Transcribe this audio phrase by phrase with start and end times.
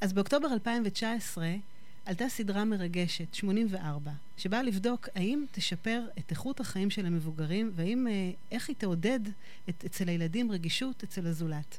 [0.00, 1.54] אז באוקטובר 2019
[2.04, 8.30] עלתה סדרה מרגשת, 84, שבאה לבדוק האם תשפר את איכות החיים של המבוגרים, והאם, אה,
[8.50, 9.20] איך היא תעודד
[9.68, 11.78] את, אצל הילדים רגישות אצל הזולת.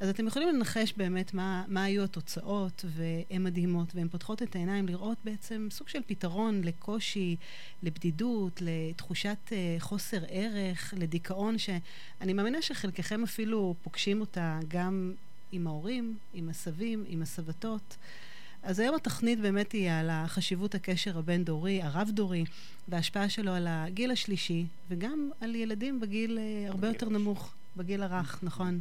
[0.00, 4.88] אז אתם יכולים לנחש באמת מה, מה היו התוצאות, והן מדהימות, והן פותחות את העיניים
[4.88, 7.36] לראות בעצם סוג של פתרון לקושי,
[7.82, 15.14] לבדידות, לתחושת uh, חוסר ערך, לדיכאון, שאני מאמינה שחלקכם אפילו פוגשים אותה גם
[15.52, 17.96] עם ההורים, עם הסבים, עם הסבתות.
[18.62, 22.44] אז היום התוכנית באמת היא על החשיבות הקשר הבין-דורי, הרב-דורי,
[22.88, 28.38] וההשפעה שלו על הגיל השלישי, וגם על ילדים בגיל uh, הרבה יותר נמוך, בגיל הרך,
[28.42, 28.80] נכון.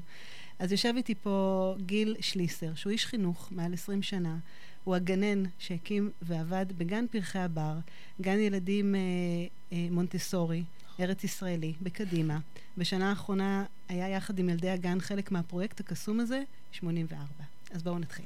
[0.60, 4.38] אז יושב איתי פה גיל שליסר, שהוא איש חינוך מעל 20 שנה.
[4.84, 7.74] הוא הגנן שהקים ועבד בגן פרחי הבר,
[8.22, 9.00] גן ילדים אה,
[9.72, 10.64] אה, מונטסורי,
[11.00, 12.40] ארץ ישראלי, בקדימה.
[12.78, 17.24] בשנה האחרונה היה יחד עם ילדי הגן חלק מהפרויקט הקסום הזה, 84.
[17.72, 18.26] אז בואו נתחיל.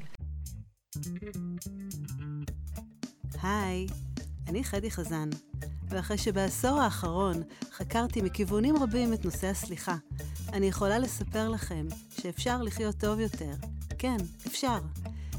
[3.43, 3.87] היי,
[4.47, 5.29] אני חדי חזן,
[5.89, 9.95] ואחרי שבעשור האחרון חקרתי מכיוונים רבים את נושא הסליחה,
[10.53, 11.87] אני יכולה לספר לכם
[12.21, 13.53] שאפשר לחיות טוב יותר.
[13.97, 14.79] כן, אפשר.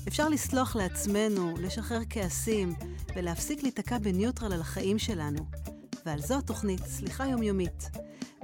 [0.09, 2.75] אפשר לסלוח לעצמנו, לשחרר כעסים,
[3.17, 5.47] ולהפסיק להיתקע בניוטרל על החיים שלנו.
[6.07, 7.91] ועל זו התוכנית סליחה יומיומית.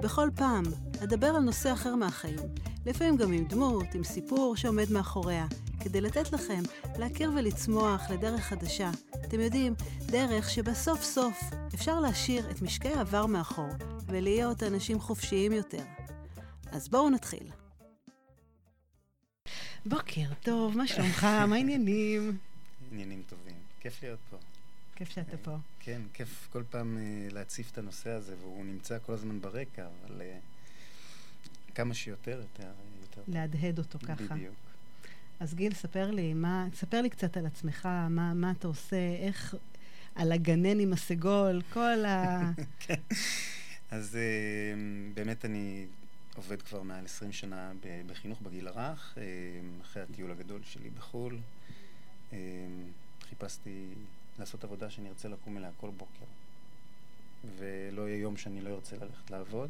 [0.01, 0.63] בכל פעם
[1.03, 2.39] אדבר על נושא אחר מהחיים,
[2.85, 5.45] לפעמים גם עם דמות, עם סיפור שעומד מאחוריה,
[5.79, 6.61] כדי לתת לכם
[6.97, 8.91] להכיר ולצמוח לדרך חדשה.
[9.25, 9.73] אתם יודעים,
[10.05, 11.39] דרך שבסוף סוף
[11.73, 13.69] אפשר להשאיר את משקי העבר מאחור
[14.05, 15.83] ולהיות אנשים חופשיים יותר.
[16.71, 17.49] אז בואו נתחיל.
[19.85, 21.23] בוקר טוב, מה שלומך?
[21.49, 22.37] מה העניינים?
[22.91, 23.55] עניינים טובים.
[23.79, 24.37] כיף להיות פה.
[24.95, 25.55] כיף שאתה פה.
[25.89, 30.21] כן, כיף כל פעם uh, להציף את הנושא הזה, והוא נמצא כל הזמן ברקע, אבל
[30.21, 34.35] uh, כמה שיותר, יותר, יותר להדהד אותו ככה.
[34.35, 34.55] בדיוק.
[35.39, 39.55] אז גיל, ספר לי, מה, ספר לי קצת על עצמך, מה, מה אתה עושה, איך,
[40.15, 42.41] על הגנן עם הסגול, כל ה...
[42.87, 43.01] כן.
[43.91, 44.79] אז uh,
[45.13, 45.85] באמת אני
[46.35, 47.71] עובד כבר מעל 20 שנה
[48.05, 49.23] בחינוך בגיל הרך, אה,
[49.81, 51.37] אחרי הטיול הגדול שלי בחו"ל.
[52.33, 52.37] אה,
[53.29, 53.93] חיפשתי
[54.39, 56.25] לעשות עבודה שאני ארצה לקום אליה כל בוקר,
[57.57, 59.69] ולא יהיה יום שאני לא ארצה ללכת לעבוד.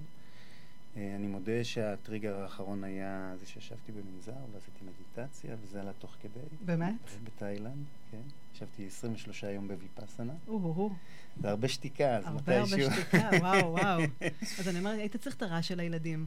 [0.97, 6.40] אה, אני מודה שהטריגר האחרון היה זה שישבתי במנזר ועשיתי מדיטציה, וזה עלה תוך כדי.
[6.66, 6.96] באמת?
[7.24, 8.22] בתאילנד, כן.
[8.56, 10.34] ישבתי 23 יום בוויפאסנה.
[10.47, 10.94] או-הו-הו.
[11.41, 12.53] זה הרבה שתיקה, אז מתישהו...
[12.53, 14.01] הרבה הרבה שתיקה, וואו, וואו.
[14.59, 16.25] אז אני אומרת, היית צריך את הרעש של הילדים,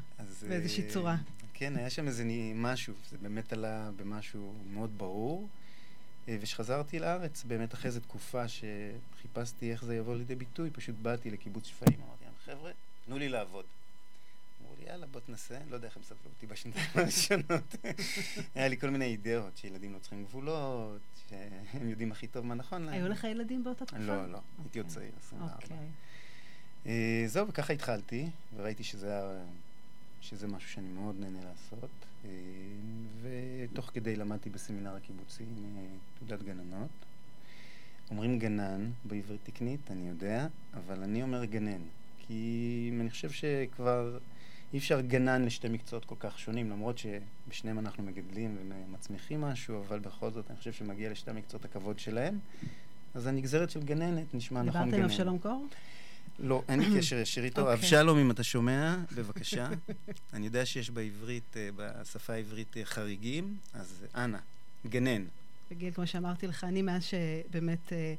[0.49, 1.17] באיזושהי צורה.
[1.55, 2.25] כן, היה שם איזה
[2.55, 5.49] משהו, זה באמת עלה במשהו מאוד ברור.
[6.29, 11.31] אה, וכשחזרתי לארץ, באמת אחרי איזו תקופה שחיפשתי איך זה יבוא לידי ביטוי, פשוט באתי
[11.31, 12.71] לקיבוץ שפיים, אמרתי להם, חבר'ה,
[13.07, 13.65] תנו לי לעבוד.
[14.63, 15.59] אמרו לי, יאללה, בוא תנסה.
[15.71, 17.77] לא יודע איך הם סבלו אותי בשנתיים הראשונות.
[18.55, 22.83] היה לי כל מיני אידאות שילדים לא צריכים גבולות, שהם יודעים הכי טוב מה נכון
[22.83, 22.95] להם.
[22.95, 24.03] היו לך ילדים באותה תקופה?
[24.03, 24.39] לא, לא.
[24.59, 25.03] הייתי עוד אוקיי.
[25.03, 25.55] צעיר, 24.
[25.55, 25.77] אוקיי.
[26.87, 31.91] אה, זהו, וככה התחלתי, וראיתי שזה משהו שאני מאוד נהנה לעשות.
[32.25, 32.31] אה,
[33.23, 35.85] ותוך כדי למדתי בסמינר הקיבוצי אה,
[36.19, 36.91] תעודת גננות.
[38.11, 41.81] אומרים גנן בעברית תקנית, אני יודע, אבל אני אומר גנן.
[42.19, 44.19] כי אני חושב שכבר
[44.73, 49.99] אי אפשר גנן לשתי מקצועות כל כך שונים, למרות שבשניהם אנחנו מגדלים ומצמיחים משהו, אבל
[49.99, 52.39] בכל זאת אני חושב שמגיע לשתי המקצועות הכבוד שלהם.
[53.15, 54.85] אז הנגזרת של גננת נשמע נכון גננת.
[54.85, 55.67] דיברת עם אבשלום קור?
[56.43, 57.61] לא, אין לי קשר ישיר איתו.
[57.61, 57.75] אוקיי.
[57.75, 59.69] אבשלום, אם אתה שומע, בבקשה.
[60.35, 64.39] אני יודע שיש בעברית, אה, בשפה העברית אה, חריגים, אז אנא,
[64.87, 65.25] גנן.
[65.71, 68.15] וגיל, כמו שאמרתי לך, אני מאז שבאמת אה,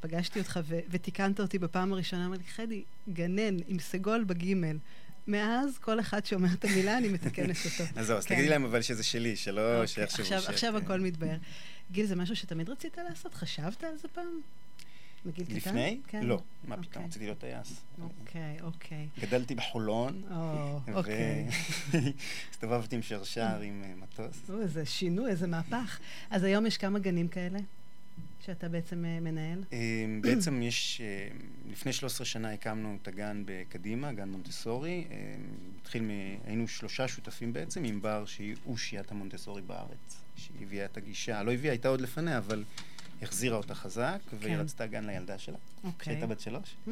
[0.00, 4.76] פגשתי אותך ותיקנת אותי בפעם הראשונה, אמרתי, חדי, גנן עם סגול בגימל.
[5.26, 7.90] מאז כל אחד שומע את המילה, אני מתקנת אותו.
[8.00, 8.34] אז זהו, אז כן.
[8.34, 10.32] תגידי להם אבל שזה שלי, שלא אוקיי, שיחשבו ש...
[10.32, 11.36] עכשיו הכל מתבהר.
[11.92, 13.34] גיל, זה משהו שתמיד רצית לעשות?
[13.34, 14.40] חשבת על זה פעם?
[15.26, 15.56] בגיל קטן?
[15.56, 16.00] לפני?
[16.08, 16.22] כן.
[16.22, 16.42] לא.
[16.64, 17.04] מה פתאום, אוקיי.
[17.04, 17.80] רציתי להיות טייס.
[18.02, 19.08] אוקיי, אוקיי.
[19.20, 20.22] גדלתי בחולון.
[20.94, 21.48] אוקיי.
[22.50, 24.50] והסתובבתי עם שרשר עם אה, מטוס.
[24.62, 25.98] איזה שינוי, איזה מהפך.
[26.30, 27.58] אז היום יש כמה גנים כאלה?
[28.46, 29.64] שאתה בעצם אה, מנהל?
[29.72, 31.28] אמ, בעצם יש, אה,
[31.70, 35.04] לפני 13 שנה הקמנו את הגן בקדימה, גן מונטסורי.
[35.80, 36.10] התחיל מ...
[36.44, 40.20] היינו שלושה שותפים בעצם, עם בר שהיא אושיית המונטסורי בארץ.
[40.36, 42.64] שהיא הביאה את הגישה, לא הביאה, הייתה עוד לפניה, אבל
[43.22, 44.60] החזירה אותה חזק, והיא כן.
[44.60, 45.92] רצתה גן לילדה שלה, אוקיי.
[45.98, 46.76] כשהייתה בת שלוש.
[46.86, 46.90] Mm.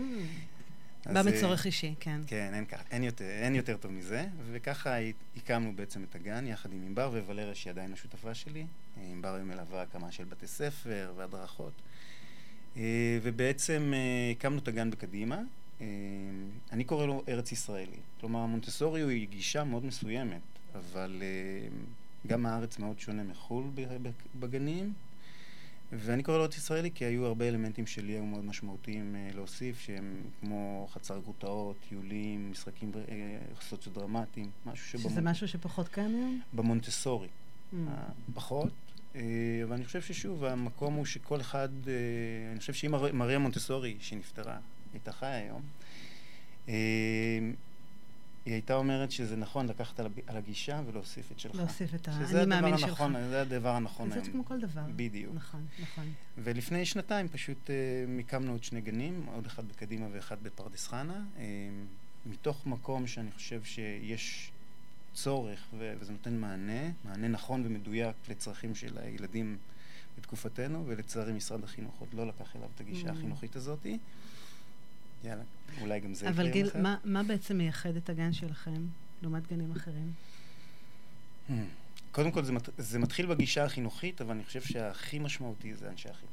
[1.12, 2.20] בא מצורך אישי, כן.
[2.26, 4.96] כן, אין, אין, יותר, אין יותר טוב מזה, וככה
[5.37, 8.67] הקמנו בעצם את הגן יחד עם ענבר וולריה, שהיא עדיין השותפה שלי.
[8.96, 11.73] ענבר היא מלווה הקמה של בתי ספר והדרכות.
[12.76, 15.40] אה, ובעצם אה, הקמנו את הגן בקדימה.
[15.81, 15.87] אה,
[16.73, 17.96] אני קורא לו ארץ ישראלי.
[18.20, 20.40] כלומר, המונטסורי היא גישה מאוד מסוימת,
[20.75, 21.23] אבל
[22.26, 23.64] גם הארץ מאוד שונה מחו"ל
[24.40, 24.93] בגנים.
[25.92, 29.80] ואני קורא לו ארץ ישראלי כי היו הרבה אלמנטים שלי היו מאוד משמעותיים אה, להוסיף,
[29.80, 35.12] שהם כמו חצר גרוטאות, טיולים, משחקים אה, סוציו-דרמטיים, משהו שבמונ...
[35.12, 36.40] שזה משהו שפחות קיים היום?
[36.52, 37.28] במונטסורי.
[37.28, 37.76] Mm.
[38.34, 38.72] פחות,
[39.14, 39.22] אבל
[39.70, 41.68] אני חושב ששוב, המקום הוא שכל אחד,
[42.52, 44.58] אני חושב שאם מריה מונטסורי, שנפטרה,
[44.92, 45.62] הייתה חיה היום,
[48.46, 51.54] היא הייתה אומרת שזה נכון לקחת על הגישה ולהוסיף את שלך.
[51.54, 52.88] להוסיף את האני מאמין שלך.
[52.88, 54.25] הנכון, זה הדבר הנכון היום.
[54.25, 54.82] זה כמו כל דבר.
[54.96, 55.34] בדיוק.
[55.34, 56.12] נכון, נכון.
[56.38, 57.70] ולפני שנתיים פשוט uh,
[58.08, 61.40] מיקמנו עוד שני גנים, עוד אחד בקדימה ואחד בפרדס חנה, uh,
[62.26, 64.50] מתוך מקום שאני חושב שיש
[65.12, 69.56] צורך ו- וזה נותן מענה, מענה נכון ומדויק לצרכים של הילדים
[70.19, 73.12] בתקופתנו, ולצערי משרד החינוך עוד לא לקח אליו את הגישה mm.
[73.12, 73.99] החינוכית הזאתי.
[75.25, 75.42] יאללה,
[75.80, 78.86] אולי גם זה יקרה אבל גיל, מה, מה בעצם מייחד את הגן שלכם
[79.22, 80.12] לעומת גנים אחרים?
[81.48, 81.52] Hmm.
[82.12, 86.08] קודם כל, זה, מת, זה מתחיל בגישה החינוכית, אבל אני חושב שהכי משמעותי זה אנשי
[86.08, 86.32] החינוך.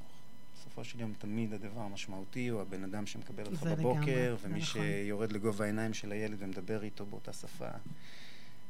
[0.55, 4.81] בסופו של יום תמיד הדבר המשמעותי הוא הבן אדם שמקבל אותך בבוקר, ומי נכון.
[4.81, 7.67] שיורד לגובה העיניים של הילד ומדבר איתו באותה שפה.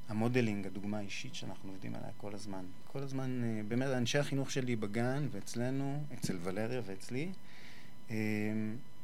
[0.09, 2.65] המודלינג, הדוגמה האישית שאנחנו עובדים עליה כל הזמן.
[2.87, 7.31] כל הזמן, אה, באמת, אנשי החינוך שלי בגן ואצלנו, אצל ולריה ואצלי,
[8.11, 8.15] אה,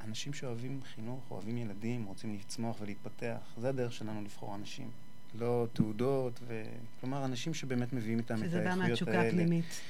[0.03, 4.91] אנשים שאוהבים חינוך, אוהבים ילדים, רוצים לצמוח ולהתפתח, זה הדרך שלנו לבחור אנשים.
[5.35, 6.63] לא תעודות, ו...
[6.99, 8.71] כלומר, אנשים שבאמת מביאים איתם את האיכויות האלה.
[8.71, 9.81] שזה בא מהתשוקה הפנימית.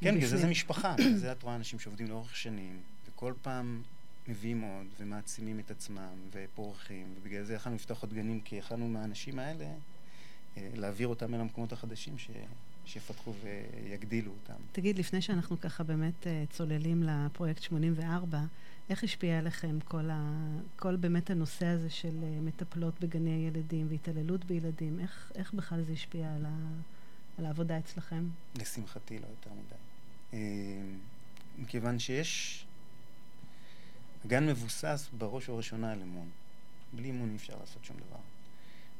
[0.00, 0.94] כן, בגלל זה זה משפחה.
[1.20, 3.82] זה את רואה אנשים שעובדים לאורך שנים, וכל פעם
[4.28, 9.38] מביאים עוד, ומעצימים את עצמם, ופורחים, ובגלל זה יכלנו לפתוח עוד גנים, כי יכלנו מהאנשים
[9.38, 9.64] האלה
[10.56, 12.30] אה, להעביר אותם אל המקומות החדשים ש...
[12.88, 14.62] שיפתחו ויגדילו אותם.
[14.72, 18.40] תגיד, לפני שאנחנו ככה באמת אה, צוללים לפרויקט 84,
[18.90, 20.46] איך השפיע עליכם כל, ה...
[20.76, 25.00] כל באמת הנושא הזה של uh, מטפלות בגני הילדים והתעללות בילדים?
[25.00, 26.56] איך, איך בכלל זה השפיע על, ה...
[27.38, 28.28] על העבודה אצלכם?
[28.54, 29.74] לשמחתי לא יותר מדי.
[30.34, 30.38] אה,
[31.58, 32.64] מכיוון שיש...
[34.24, 36.28] הגן מבוסס בראש ובראשונה על אמון.
[36.92, 38.18] בלי אמון אי אפשר לעשות שום דבר.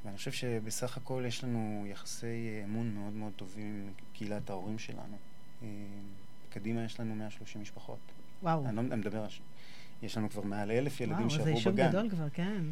[0.05, 5.17] ואני חושב שבסך הכל יש לנו יחסי אמון מאוד מאוד טובים עם קהילת ההורים שלנו.
[5.63, 5.69] אה,
[6.51, 7.99] קדימה יש לנו 130 משפחות.
[8.43, 8.67] וואו.
[8.67, 9.29] אני לא אני מדבר על...
[10.03, 11.53] יש לנו כבר מעל אלף ילדים שעברו בגן.
[11.53, 12.63] וואו, זה יישוב גדול כבר, כן.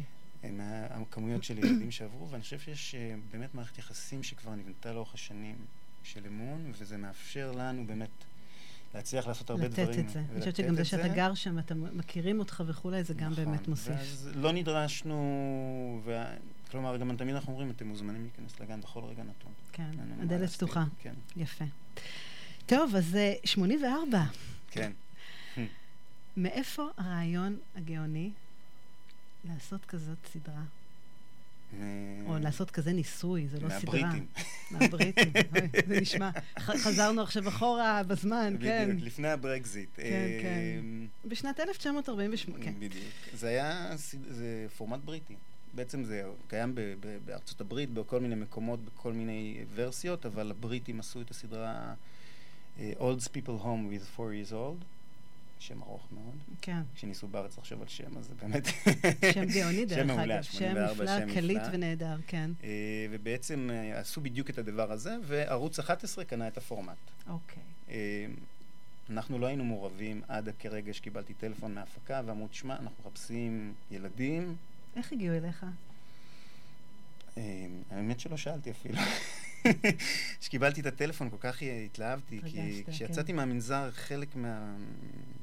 [0.43, 5.13] הם הכמויות של ילדים שעברו, ואני חושב שיש אה, באמת מערכת יחסים שכבר נבנתה לאורך
[5.13, 5.55] השנים
[6.03, 8.09] של אמון, וזה מאפשר לנו באמת
[8.95, 9.89] להצליח לעשות הרבה לתת דברים.
[9.89, 10.23] לתת את זה.
[10.31, 13.67] אני חושבת שגם זה שאתה גר שם, אתם מכירים אותך וכולי, זה גם נכון, באמת
[13.67, 13.95] מוסיף.
[13.95, 16.23] ואז לא נדרשנו, ו...
[16.67, 19.51] כלומר, גם תמיד אנחנו אומרים, אתם מוזמנים להיכנס לגן בכל רגע נתון.
[19.71, 19.91] כן,
[20.21, 20.83] הדלת פתוחה.
[21.01, 21.13] כן.
[21.35, 21.65] יפה.
[22.65, 24.17] טוב, אז 84.
[24.17, 24.25] אה,
[24.71, 24.91] כן.
[26.37, 28.31] מאיפה הרעיון הגאוני
[29.45, 30.63] לעשות כזאת סדרה?
[32.25, 34.01] או לעשות כזה ניסוי, זה לא סדרה.
[34.01, 34.27] מהבריטים.
[34.71, 35.31] מהבריטים,
[35.87, 36.29] זה נשמע.
[36.59, 38.89] חזרנו עכשיו אחורה בזמן, כן.
[38.89, 39.89] בדיוק, לפני הברקזיט.
[39.95, 40.59] כן, כן.
[40.79, 42.73] אמ, בשנת 1948, כן.
[42.79, 43.03] בדיוק.
[43.33, 43.95] זה היה,
[44.77, 45.35] פורמט בריטי.
[45.77, 46.75] בעצם זה קיים
[47.25, 51.93] בארצות הברית, בכל מיני מקומות, בכל מיני ורסיות, אבל הבריטים עשו את הסדרה
[52.79, 54.85] אה, Old People Home with Four Years Old.
[55.59, 56.35] שם ארוך מאוד.
[56.61, 56.81] כן.
[56.95, 58.65] כשניסו בארץ לחשוב על שם, אז זה באמת...
[59.33, 62.51] שם גאוני דרך אגב, שם נפלא, קליט ונהדר, כן.
[62.63, 66.97] אה, ובעצם אה, עשו בדיוק את הדבר הזה, וערוץ 11 קנה את הפורמט.
[67.27, 67.63] אוקיי.
[67.89, 68.25] אה,
[69.09, 74.55] אנחנו לא היינו מעורבים עד כרגע שקיבלתי טלפון מההפקה, ואמרו, תשמע, אנחנו מחפשים ילדים.
[74.97, 75.65] איך הגיעו אליך?
[77.91, 78.99] האמת שלא שאלתי אפילו.
[80.39, 83.35] כשקיבלתי את הטלפון כל כך התלהבתי, כי כשיצאתי כן.
[83.35, 84.75] מהמנזר, חלק מה...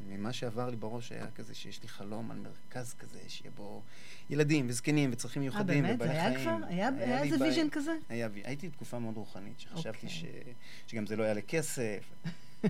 [0.09, 3.83] ממה שעבר לי בראש היה כזה שיש לי חלום על מרכז כזה, שיהיה בו
[4.31, 6.49] ילדים וזקנים וצרכים אה, מיוחדים ובעלי חיים.
[6.49, 6.59] אה, באמת?
[6.59, 6.67] היה כבר?
[6.69, 7.93] היה, היה איזה vision כזה?
[8.09, 9.93] היה, הייתי בתקופה מאוד רוחנית, שחשבתי okay.
[9.93, 10.09] אוקיי.
[10.09, 10.25] ש...
[10.87, 12.05] שגם זה לא יעלה כסף.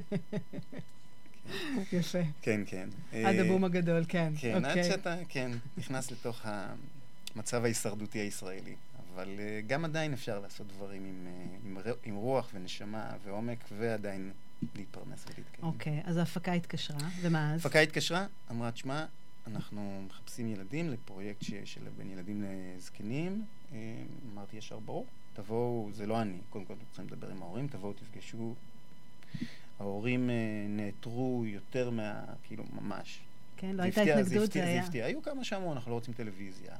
[1.92, 2.18] יפה.
[2.42, 2.88] כן, כן.
[3.12, 4.32] עד הבום הגדול, כן.
[4.38, 4.56] כן, okay.
[4.56, 4.84] עד אוקיי.
[4.84, 6.46] שאתה, כן, נכנס לתוך
[7.34, 8.74] המצב ההישרדותי הישראלי.
[9.14, 14.32] אבל uh, גם עדיין אפשר לעשות דברים עם, uh, עם, עם רוח ונשמה ועומק, ועדיין
[14.74, 15.62] להתפרנס ולהתקיים.
[15.62, 17.60] אוקיי, okay, אז ההפקה התקשרה, ומה אז?
[17.64, 19.04] ההפקה התקשרה, אמרה, תשמע,
[19.46, 23.44] אנחנו מחפשים ילדים לפרויקט ש, של בין ילדים לזקנים.
[24.32, 28.54] אמרתי ישר, ברור, תבואו, זה לא אני, קודם כל צריכים לדבר עם ההורים, תבואו, תפגשו.
[29.80, 30.32] ההורים uh,
[30.68, 33.20] נעתרו יותר מה, כאילו, ממש.
[33.56, 34.80] כן, לא הייתה התנגדות, זה היה.
[34.80, 35.04] זה הפתיע.
[35.04, 36.74] היו כמה שאמרו, אנחנו לא רוצים טלוויזיה.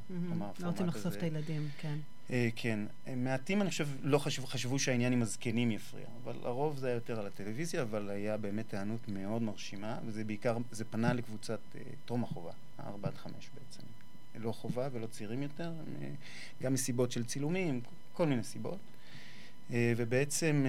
[0.60, 1.98] לא רוצים לחשוף את הילדים, כן.
[2.30, 2.80] אה, כן.
[3.16, 7.26] מעטים, אני חושב, לא חשבו, שהעניין עם הזקנים יפריע, אבל הרוב זה היה יותר על
[7.26, 12.52] הטלוויזיה, אבל היה באמת היענות מאוד מרשימה, וזה בעיקר, זה פנה לקבוצת אה, טרום החובה,
[12.78, 13.82] הארבע עד חמש בעצם.
[14.34, 15.72] לא חובה ולא צעירים יותר,
[16.02, 16.08] אה,
[16.62, 17.80] גם מסיבות של צילומים,
[18.12, 18.78] כל מיני סיבות.
[19.70, 20.64] ובעצם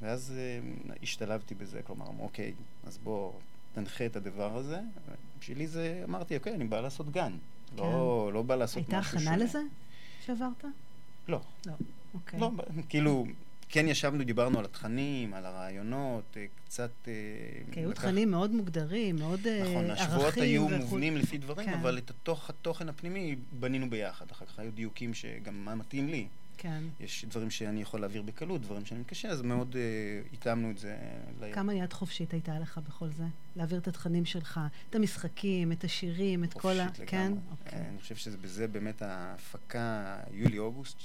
[0.00, 2.52] ואז uh, השתלבתי בזה, כלומר, אוקיי,
[2.86, 3.32] אז בוא,
[3.74, 4.80] תנחה את הדבר הזה.
[5.40, 7.32] בשבילי זה, אמרתי, אוקיי, אני בא לעשות גן.
[7.76, 7.90] לא, כן.
[7.90, 9.30] לא, לא בא לעשות משהו שונה.
[9.30, 9.60] הייתה הכנה לזה
[10.26, 10.64] שעברת?
[11.28, 11.40] לא.
[11.66, 11.72] לא,
[12.14, 12.40] אוקיי.
[12.40, 12.50] לא,
[12.88, 13.26] כאילו,
[13.68, 16.90] כן ישבנו, דיברנו על התכנים, על הרעיונות, אה, קצת...
[17.08, 17.12] אה,
[17.72, 19.78] כי היו תכנים מאוד מוגדרים, מאוד ערכים.
[19.78, 21.78] נכון, השבועות היו מובנים לפי דברים, כן.
[21.78, 24.30] אבל את התוכן הפנימי בנינו ביחד.
[24.30, 26.26] אחר כך היו דיוקים שגם מה מתאים לי.
[26.62, 26.82] כן.
[27.00, 30.96] יש דברים שאני יכול להעביר בקלות, דברים שאני מתקשה, אז מאוד uh, התאמנו את זה.
[31.52, 33.24] כמה יד חופשית הייתה לך בכל זה?
[33.56, 36.88] להעביר את התכנים שלך, את המשחקים, את השירים, את כל ה...
[36.88, 37.28] חופשית לגמרי.
[37.28, 37.32] כן?
[37.50, 37.88] אוקיי.
[37.88, 40.98] אני חושב שבזה באמת ההפקה, יולי-אוגוסט,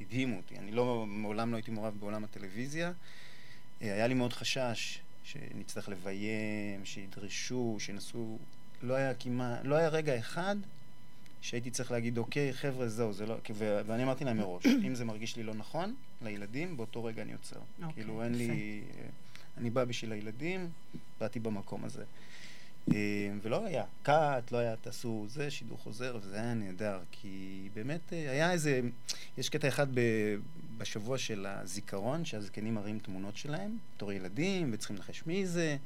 [0.00, 0.58] הדהימו אותי.
[0.58, 2.92] אני לא, מעולם לא הייתי מעורב בעולם הטלוויזיה.
[3.82, 8.38] אה, היה לי מאוד חשש שנצטרך לביים, שידרשו, שינסו...
[8.82, 10.56] לא היה כמעט, לא היה רגע אחד
[11.42, 13.34] שהייתי צריך להגיד, אוקיי, חבר'ה, זהו, זה לא...
[13.54, 17.32] ו- ואני אמרתי להם מראש, אם זה מרגיש לי לא נכון, לילדים, באותו רגע אני
[17.32, 17.56] עוצר.
[17.82, 18.80] אוקיי, כאילו, אין לי...
[19.58, 20.68] אני בא בשביל הילדים,
[21.20, 22.04] באתי במקום הזה.
[22.90, 28.12] אה, ולא היה קאט, לא היה תעשו זה, שידור חוזר, וזה היה נהדר, כי באמת
[28.12, 28.80] אה, היה איזה,
[29.38, 30.00] יש קטע אחד ב,
[30.78, 35.76] בשבוע של הזיכרון, שהזקנים מראים תמונות שלהם, בתור ילדים, וצריכים לנחש מי זה,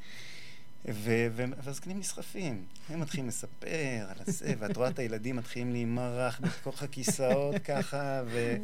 [0.89, 2.65] והזקנים נסחפים.
[2.89, 8.57] הם מתחילים לספר על הזה, ואת רואה את הילדים מתחילים להימרח בתוך הכיסאות ככה, ו...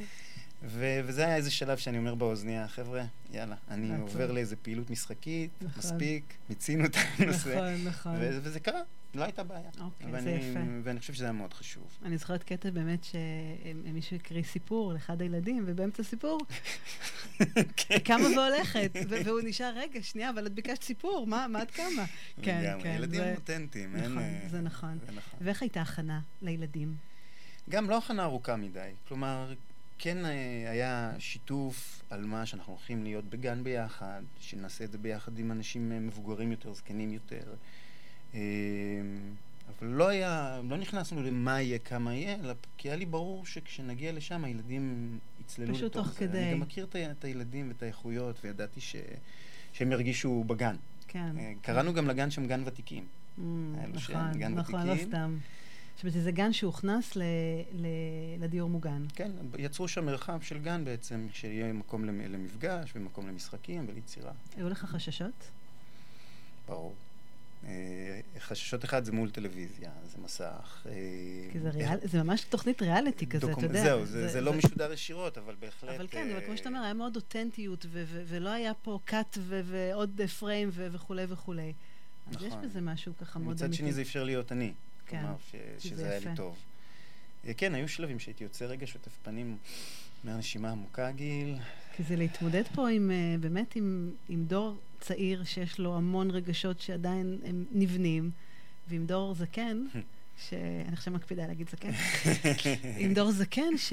[0.64, 5.50] ו- וזה היה איזה שלב שאני אומר באוזניה, חבר'ה, יאללה, אני עובר לאיזה פעילות משחקית,
[5.60, 5.78] נכון.
[5.78, 7.48] מספיק, מיצינו את הנושא.
[7.48, 8.12] נכון, נכון.
[8.20, 8.80] ו- וזה קרה,
[9.14, 9.70] לא הייתה בעיה.
[9.80, 10.60] אוקיי, ואני, זה יפה.
[10.84, 11.98] ואני חושב שזה היה מאוד חשוב.
[12.04, 16.40] אני זוכרת קטע באמת שמישהו הקריא סיפור לאחד הילדים, ובאמצע הסיפור,
[17.76, 17.98] כן.
[18.04, 18.90] קמה והולכת,
[19.24, 22.04] והוא נשאר, רגע, שנייה, אבל את ביקשת סיפור, מה, מה את קמה?
[22.42, 22.94] כן, כן.
[22.96, 24.48] ילדים אותנטיים, נכון, אין...
[24.48, 24.98] זה נכון.
[25.06, 25.38] זה נכון.
[25.42, 26.94] ואיך הייתה הכנה לילדים?
[27.70, 28.90] גם לא הכנה ארוכה מדי.
[29.08, 29.54] כלומר,
[30.04, 35.38] כן אה, היה שיתוף על מה שאנחנו הולכים להיות בגן ביחד, שנעשה את זה ביחד
[35.38, 37.54] עם אנשים אה, מבוגרים יותר, זקנים יותר.
[38.34, 38.40] אה,
[39.68, 44.12] אבל לא היה, לא נכנסנו למה יהיה, כמה יהיה, אלא כי היה לי ברור שכשנגיע
[44.12, 45.88] לשם הילדים יצללו לתוך זה.
[45.88, 46.38] פשוט תוך כדי.
[46.38, 48.96] אני גם מכיר את הילדים ואת האיכויות, וידעתי ש...
[49.72, 50.76] שהם ירגישו בגן.
[51.08, 51.36] כן.
[51.62, 51.96] קראנו כן.
[51.96, 53.06] גם לגן שם גן ותיקים.
[53.38, 53.40] Mm,
[53.92, 55.38] נכון, נכון, לא סתם.
[55.96, 57.22] זאת אומרת, זה גן שהוכנס ל,
[57.72, 57.86] ל,
[58.38, 59.04] לדיור מוגן.
[59.14, 64.32] כן, יצרו שם מרחב של גן בעצם, שיהיה מקום למפגש ומקום למשחקים וליצירה.
[64.56, 65.50] היו לך חששות?
[66.68, 66.94] ברור.
[67.66, 70.86] אה, חששות אחד זה מול טלוויזיה, זה מסך.
[70.86, 70.92] אה,
[71.52, 73.64] כי זה, ריאל, זה ממש תוכנית ריאליטי כזה, דוקומ...
[73.64, 73.82] אתה יודע.
[73.82, 75.90] זהו, זה, זה, זה לא משודר ישירות, אבל בהחלט...
[75.94, 79.38] אבל כן, אבל כמו שאתה אומר, היה מאוד אותנטיות, ו- ו- ולא היה פה קאט
[79.40, 81.72] ו- ועוד פריים וכולי וכולי.
[82.30, 82.46] נכון.
[82.46, 83.64] אז יש בזה משהו ככה מאוד אמיתי.
[83.64, 84.72] מצד שני זה אפשר להיות אני.
[85.12, 85.36] כן, כלומר,
[85.78, 86.56] ש- שזה היה לי טוב.
[87.46, 89.56] אה, כן, היו שלבים שהייתי יוצא רגע שוטף פנים
[90.24, 91.56] מהנשימה עמוקה, גיל.
[91.96, 96.80] כי זה להתמודד פה עם, אה, באמת עם, עם דור צעיר שיש לו המון רגשות
[96.80, 98.30] שעדיין הם נבנים,
[98.88, 99.84] ועם דור זקן,
[100.48, 101.90] שאני עכשיו מקפידה להגיד זקן,
[102.98, 103.92] עם דור זקן ש...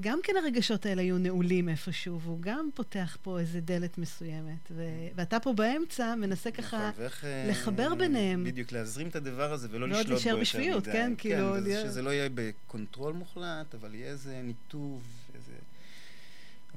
[0.00, 4.70] גם כן הרגשות האלה היו נעולים איפשהו, והוא גם פותח פה איזה דלת מסוימת.
[4.70, 8.44] ו- ואתה פה באמצע מנסה נכון, ככה ואיך, אה, לחבר ביניהם.
[8.44, 10.34] בדיוק, להזרים את הדבר הזה ולא לשלוט בו יותר מדי.
[10.34, 10.92] ועוד להישאר בשפיות, כן?
[10.92, 11.54] כן, כאילו...
[11.66, 15.02] כן, שזה לא יהיה ב control מוחלט, אבל יהיה איזה ניתוב,
[15.34, 15.52] איזה...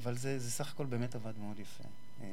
[0.03, 1.83] אבל זה, זה סך הכל באמת עבד מאוד יפה.
[2.21, 2.27] אה,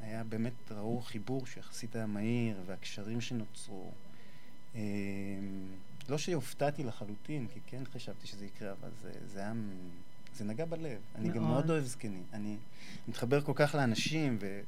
[0.00, 3.92] היה באמת, ראו חיבור שיחסית היה מהיר, והקשרים שנוצרו.
[6.06, 9.52] אה, לא שהופתעתי לחלוטין, כי כן חשבתי שזה יקרה, אבל זה, זה היה...
[10.34, 11.00] זה נגע בלב.
[11.14, 11.36] אני מאוד.
[11.36, 12.22] גם מאוד אוהב זקנים.
[12.32, 12.56] אני
[13.08, 14.60] מתחבר כל כך לאנשים, ו,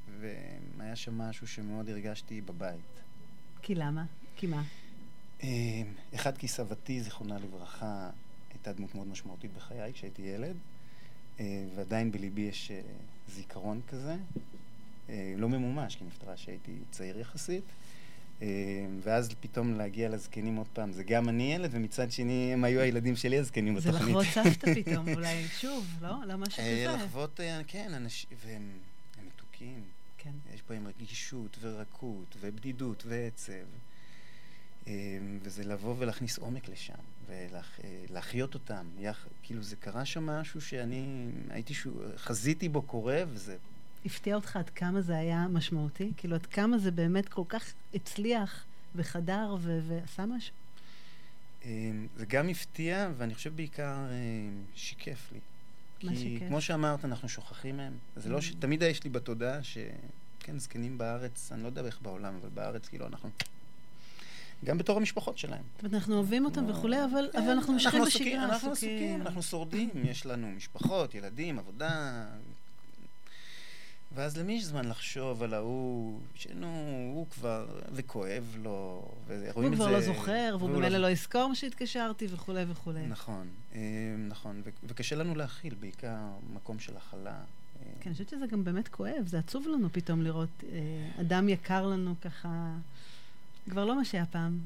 [0.79, 3.03] והיה שם משהו שמאוד הרגשתי בבית.
[3.63, 4.05] כי למה?
[4.37, 4.63] כי מה?
[5.43, 5.83] אה,
[6.15, 8.11] אחד, כי סבתי, זיכרונה לברכה,
[8.51, 10.57] הייתה דמות מאוד משמעותית בחיי כשהייתי ילד,
[11.41, 12.81] אה, ועדיין בליבי יש אה,
[13.29, 14.17] זיכרון כזה,
[15.37, 17.65] לא ממומש, כי נפטרה כשהייתי צעיר יחסית.
[18.43, 18.49] אה,
[19.03, 23.17] ואז פתאום להגיע לזקנים עוד פעם, זה גם אני ילד, ומצד שני הם היו הילדים
[23.17, 23.95] שלי הזקנים בתוכנית.
[23.95, 26.15] זה לחוות סבתא פתאום, אולי שוב, לא?
[26.27, 26.87] לא משהו כזה.
[26.97, 28.71] לחוות, אה, כן, אנשים, והם
[29.27, 29.83] מתוקים.
[30.19, 30.33] כן.
[30.55, 33.53] יש בהם רגישות ורקות ובדידות ועצב.
[34.87, 34.93] אה,
[35.43, 36.95] וזה לבוא ולהכניס עומק לשם,
[37.27, 38.87] ולהחיות אותם.
[39.43, 41.75] כאילו זה קרה שם משהו שאני הייתי,
[42.17, 43.57] חזיתי בו קורה, וזה
[44.05, 46.13] הפתיע אותך עד כמה זה היה משמעותי?
[46.17, 50.55] כאילו, עד כמה זה באמת כל כך הצליח וחדר ו- ועשה משהו?
[51.65, 55.41] אמ, זה גם הפתיע, ואני חושב בעיקר אמ, שיקף לי.
[56.03, 56.49] מה כי שיקף?
[56.49, 57.93] כמו שאמרת, אנחנו שוכחים מהם.
[58.17, 58.51] זה לא ש...
[58.51, 58.55] Mm.
[58.59, 59.79] תמיד יש לי בתודעה ש...
[60.41, 63.31] כן, זקנים בארץ, אני לא יודע איך בעולם, אבל בארץ, כאילו, אנחנו...
[64.65, 65.63] גם בתור המשפחות שלהם.
[65.75, 69.43] זאת אומרת, אנחנו אוהבים אותם וכולי, אבל, כן, אבל אנחנו ממשיכים בשגרה, אנחנו עסוקים, אנחנו
[69.43, 72.25] שורדים, יש לנו משפחות, ילדים, עבודה,
[74.15, 76.67] ואז למי יש זמן לחשוב על ההוא, שנו,
[77.15, 79.85] הוא כבר, וכואב לו, ורואים את זה...
[79.85, 80.99] הוא כבר לא זוכר, והוא במילא לא...
[80.99, 83.07] לא יזכור שהתקשרתי, וכולי וכולי.
[83.07, 83.81] נכון, אה,
[84.29, 86.17] נכון, וקשה לנו להכיל, בעיקר
[86.53, 87.31] מקום של הכלה.
[87.31, 87.37] אה.
[88.01, 91.87] כן, אני חושבת שזה גם באמת כואב, זה עצוב לנו פתאום לראות אה, אדם יקר
[91.87, 92.75] לנו ככה...
[93.71, 94.59] כבר לא מה שהיה פעם.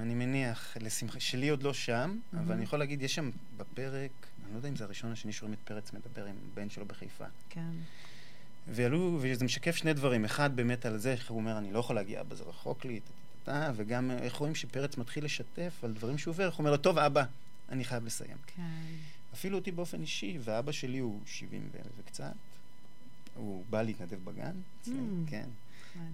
[0.00, 4.10] אני מניח, לשמחה, שלי עוד לא שם, אבל אני יכול להגיד, יש שם בפרק,
[4.44, 6.86] אני לא יודע אם זה הראשון או השני שרואים את פרץ מדבר עם בן שלו
[6.86, 7.24] בחיפה.
[7.48, 7.72] כן.
[8.68, 10.24] ועלו, וזה משקף שני דברים.
[10.24, 13.00] אחד, באמת על זה, איך הוא אומר, אני לא יכול להגיע, אבא, זה רחוק לי,
[13.44, 16.76] טטטה, וגם איך רואים שפרץ מתחיל לשתף על דברים שהוא עובר, איך הוא אומר לו,
[16.76, 17.24] טוב, אבא,
[17.68, 18.36] אני חייב לסיים.
[18.46, 18.62] כן.
[19.34, 21.68] אפילו אותי באופן אישי, ואבא שלי הוא 70
[21.98, 22.32] וקצת,
[23.34, 24.54] הוא בא להתנדב בגן,
[24.86, 24.90] mm.
[25.26, 25.48] כן.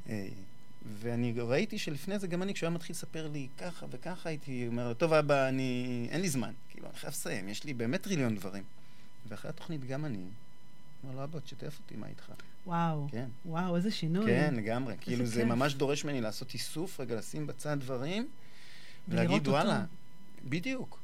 [0.08, 0.28] אה,
[1.00, 4.88] ואני ראיתי שלפני זה, גם אני, כשהוא היה מתחיל לספר לי ככה וככה, הייתי אומר
[4.88, 6.06] לו, טוב, אבא, אני...
[6.10, 6.52] אין לי זמן.
[6.68, 8.64] כאילו, אני חייב לסיים, יש לי באמת טריליון דברים.
[9.28, 10.24] ואחרי התוכנית גם אני
[11.04, 12.32] אמר לו, אבא, תשתף אותי, מה איתך?
[12.66, 13.06] וואו.
[13.10, 13.28] כן.
[13.44, 14.26] וואו, איזה שינוי.
[14.26, 14.94] כן, לגמרי.
[15.00, 18.28] כאילו, זה ממש דורש ממני לעשות איסוף, רגע לשים בצד דברים,
[19.08, 19.84] ולהגיד, וואלה,
[20.48, 20.98] בדיוק,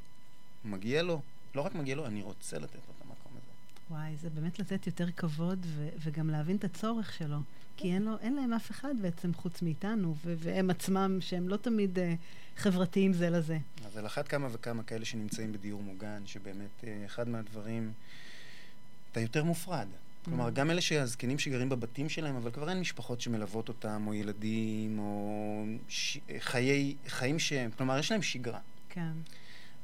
[0.65, 1.21] מגיע לו.
[1.55, 3.51] לא רק מגיע לו, אני רוצה לתת לו את המקום הזה.
[3.89, 7.37] וואי, זה באמת לתת יותר כבוד, ו- וגם להבין את הצורך שלו.
[7.77, 11.57] כי אין, לו, אין להם אף אחד בעצם חוץ מאיתנו, ו- והם עצמם, שהם לא
[11.57, 12.01] תמיד uh,
[12.57, 13.57] חברתיים זה לזה.
[13.85, 17.91] אז על אחת כמה וכמה כאלה שנמצאים בדיור מוגן, שבאמת uh, אחד מהדברים...
[19.17, 19.87] אתה יותר מופרד.
[20.25, 20.51] כלומר, mm.
[20.51, 25.65] גם אלה שהזקנים שגרים בבתים שלהם, אבל כבר אין משפחות שמלוות אותם, או ילדים, או
[25.89, 26.17] ש...
[26.39, 26.95] חיי...
[27.07, 28.59] חיים שהם, כלומר, יש להם שגרה.
[28.89, 29.11] כן.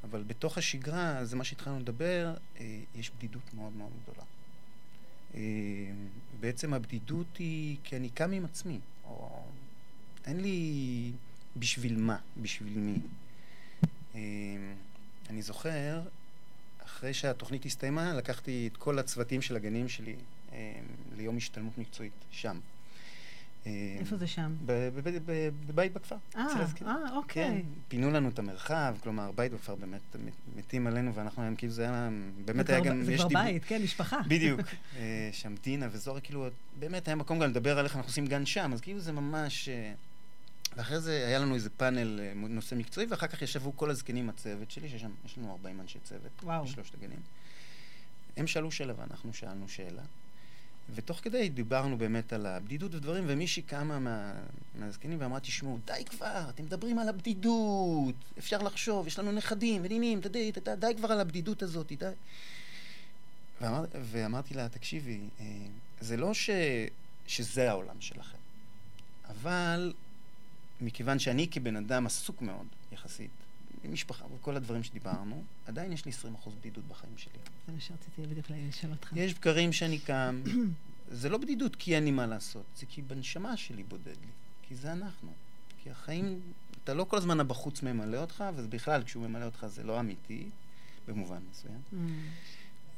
[0.03, 4.25] אבל בתוך השגרה, זה מה שהתחלנו לדבר, אה, יש בדידות מאוד מאוד גדולה.
[5.35, 5.41] אה,
[6.39, 9.43] בעצם הבדידות היא כי אני קם עם עצמי, או
[10.25, 11.11] אין לי
[11.57, 12.97] בשביל מה, בשביל מי.
[14.15, 14.19] אה,
[15.29, 16.01] אני זוכר
[17.03, 20.15] אחרי שהתוכנית הסתיימה, לקחתי את כל הצוותים של הגנים שלי
[20.53, 20.73] אה,
[21.17, 22.59] ליום השתלמות מקצועית שם.
[23.65, 24.55] אה, איפה זה שם?
[25.67, 26.15] בבית בכפר.
[26.35, 26.47] אה,
[26.85, 27.43] אה, אוקיי.
[27.43, 30.15] כן, פינו לנו את המרחב, כלומר, בית בכפר באמת
[30.55, 32.09] מתים עלינו, ואנחנו היום, כאילו זה היה,
[32.45, 33.03] באמת היה גם...
[33.03, 34.21] זה כבר בית, כן, משפחה.
[34.27, 34.61] בדיוק.
[35.31, 36.47] שם דינה וזורה, כאילו,
[36.79, 39.69] באמת היה מקום גם לדבר על איך אנחנו עושים גן שם, אז כאילו זה ממש...
[40.75, 44.71] ואחרי זה היה לנו איזה פאנל, אה, נושא מקצועי, ואחר כך ישבו כל הזקנים הצוות
[44.71, 46.31] שלי, שיש יש לנו 40 אנשי צוות.
[46.43, 46.65] וואו.
[46.65, 47.19] בשלושת הגנים.
[48.37, 50.01] הם שאלו שאלה ואנחנו שאלנו שאלה.
[50.95, 54.33] ותוך כדי דיברנו באמת על הבדידות ודברים, ומישהי קמה מה,
[54.75, 60.19] מהזקנים ואמרה, תשמעו, די כבר, אתם מדברים על הבדידות, אפשר לחשוב, יש לנו נכדים ונינים,
[60.19, 62.05] די, די, די כבר על הבדידות הזאת, די.
[63.61, 65.45] ואמר, ואמרתי לה, תקשיבי, אה,
[65.99, 66.49] זה לא ש,
[67.27, 68.37] שזה העולם שלכם,
[69.29, 69.93] אבל
[70.83, 73.31] מכיוון שאני כבן אדם עסוק מאוד, יחסית,
[73.83, 76.11] עם משפחה וכל הדברים שדיברנו, עדיין יש לי
[76.45, 77.33] 20% בדידות בחיים שלי.
[77.67, 79.13] זה מה שרציתי בדיוק לשאול אותך.
[79.15, 80.41] יש בקרים שאני קם,
[81.21, 84.31] זה לא בדידות כי אין לי מה לעשות, זה כי בנשמה שלי בודד לי,
[84.67, 85.31] כי זה אנחנו.
[85.83, 86.41] כי החיים,
[86.83, 90.49] אתה לא כל הזמן הבחוץ ממלא אותך, ובכלל, כשהוא ממלא אותך זה לא אמיתי,
[91.07, 91.81] במובן מסוים.
[91.93, 91.95] Mm.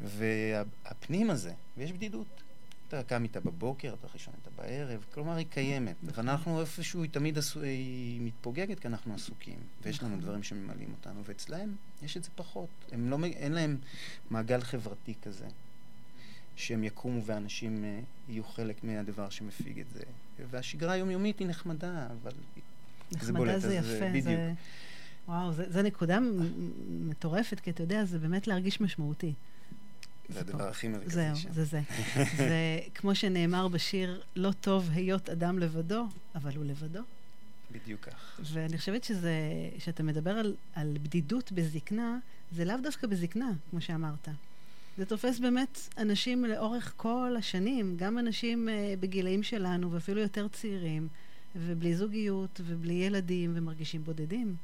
[0.01, 2.41] והפנים הזה, ויש בדידות.
[2.99, 5.95] אתה קם איתה בבוקר, אתה ראשון איתה בערב, כלומר היא קיימת.
[6.03, 6.27] נכון.
[6.27, 10.17] ואנחנו איפשהו, היא תמיד עשו, היא מתפוגגת כי אנחנו עסוקים, ויש לנו.
[10.17, 12.69] דברים שממלאים אותנו, ואצלהם יש את זה פחות.
[12.91, 13.77] הם לא, אין להם
[14.29, 15.47] מעגל חברתי כזה,
[16.55, 20.03] שהם יקומו ואנשים אה, יהיו חלק מהדבר שמפיג את זה.
[20.49, 22.31] והשגרה היומיומית היא נחמדה, אבל
[23.11, 24.09] נחמדה זה בולט, זה יפה, זה...
[24.09, 24.25] בדיוק.
[24.25, 24.53] זה...
[25.27, 26.19] וואו, זו נקודה
[26.89, 29.33] מטורפת, כי אתה יודע, זה באמת להרגיש משמעותי.
[30.29, 31.53] זה הדבר הכי מרכזי זהו, שם.
[31.53, 31.81] זהו, זה זה.
[32.91, 37.01] וכמו שנאמר בשיר, לא טוב היות אדם לבדו, אבל הוא לבדו.
[37.71, 38.39] בדיוק כך.
[38.53, 39.33] ואני חושבת שזה,
[39.77, 42.17] שאתה מדבר על, על בדידות בזקנה,
[42.51, 44.27] זה לאו דווקא בזקנה, כמו שאמרת.
[44.97, 51.07] זה תופס באמת אנשים לאורך כל השנים, גם אנשים uh, בגילאים שלנו, ואפילו יותר צעירים,
[51.55, 54.55] ובלי זוגיות, ובלי ילדים, ומרגישים בודדים.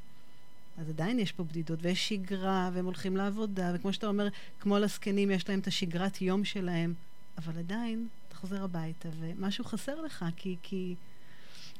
[0.78, 4.28] אז עדיין יש פה בדידות, ויש שגרה, והם הולכים לעבודה, וכמו שאתה אומר,
[4.60, 6.94] כמו לזקנים, יש להם את השגרת יום שלהם,
[7.38, 10.96] אבל עדיין אתה חוזר הביתה, ומשהו חסר לך, כי, כי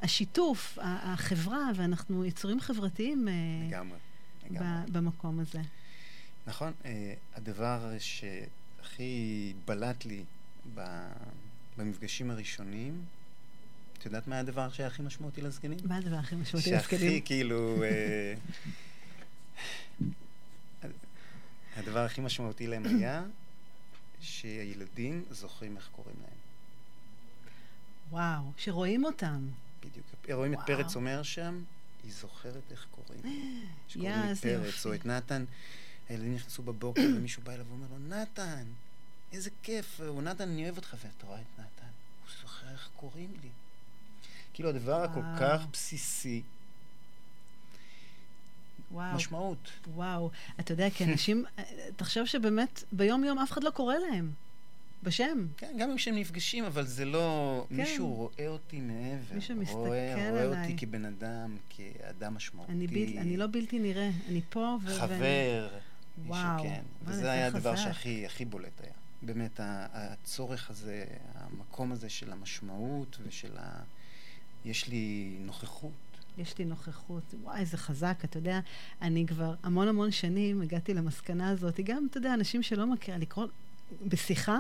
[0.02, 3.34] השיתוף, החברה, ואנחנו יצורים חברתיים אה,
[3.68, 3.98] לגמרי,
[4.50, 4.92] לגמרי.
[4.92, 5.62] במקום הזה.
[6.48, 10.24] נכון, אה, הדבר שהכי בלט לי
[11.78, 13.06] במפגשים הראשונים,
[14.02, 15.80] את יודעת מה הדבר שהיה הכי משמעותי לזקנים?
[15.84, 17.02] מה הדבר הכי משמעותי לזקנים?
[17.02, 17.76] שהכי כאילו...
[17.84, 18.34] אה,
[21.76, 23.24] הדבר הכי משמעותי להם היה
[24.22, 26.38] שהילדים זוכרים איך קוראים להם.
[28.10, 29.48] וואו, שרואים אותם.
[29.80, 30.06] בדיוק.
[30.32, 30.64] רואים וואו.
[30.64, 31.64] את פרץ אומר שם,
[32.04, 33.22] היא זוכרת איך קוראים.
[33.88, 35.46] שקוראים לי פרץ, או את נתן.
[36.10, 38.64] הילדים נכנסו בבוקר ומישהו בא אליו ואומר לו, נתן,
[39.32, 41.92] איזה כיף, או נתן, אני אוהב אותך, ואתה רואה את נתן.
[42.42, 43.50] זוכר איך קוראים לי.
[44.54, 46.42] כאילו הדבר הכל כך בסיסי,
[48.92, 49.16] וואו.
[49.16, 49.70] משמעות.
[49.94, 50.30] וואו.
[50.60, 51.46] אתה יודע, כי אנשים,
[51.98, 54.32] תחשוב שבאמת ביום-יום אף אחד לא קורא להם.
[55.04, 55.48] בשם.
[55.58, 57.66] כן, גם אם כשהם נפגשים, אבל זה לא...
[57.70, 57.76] כן.
[57.76, 59.36] מישהו רואה אותי מעבר.
[59.36, 60.48] מישהו מסתכל רואה, עליי.
[60.48, 62.72] רואה אותי כבן אדם, כאדם משמעותי.
[62.72, 65.00] אני, בל, אני לא בלתי נראה, אני פה ו...
[65.00, 65.70] חבר.
[66.26, 66.64] וואו.
[66.64, 66.82] כן.
[67.04, 68.94] וזה היה הדבר שהכי הכי בולט היה.
[69.22, 73.84] באמת, הצורך הזה, המקום הזה של המשמעות ושל ה...
[74.66, 75.92] יש לי נוכחות.
[76.38, 77.36] יש לי נוכחות.
[77.44, 78.22] וואי, זה חזק.
[78.24, 78.60] אתה יודע,
[79.02, 81.80] אני כבר המון המון שנים הגעתי למסקנה הזאת.
[81.80, 83.46] גם, אתה יודע, אנשים שלא מכירים, לקרוא
[84.06, 84.58] בשיחה,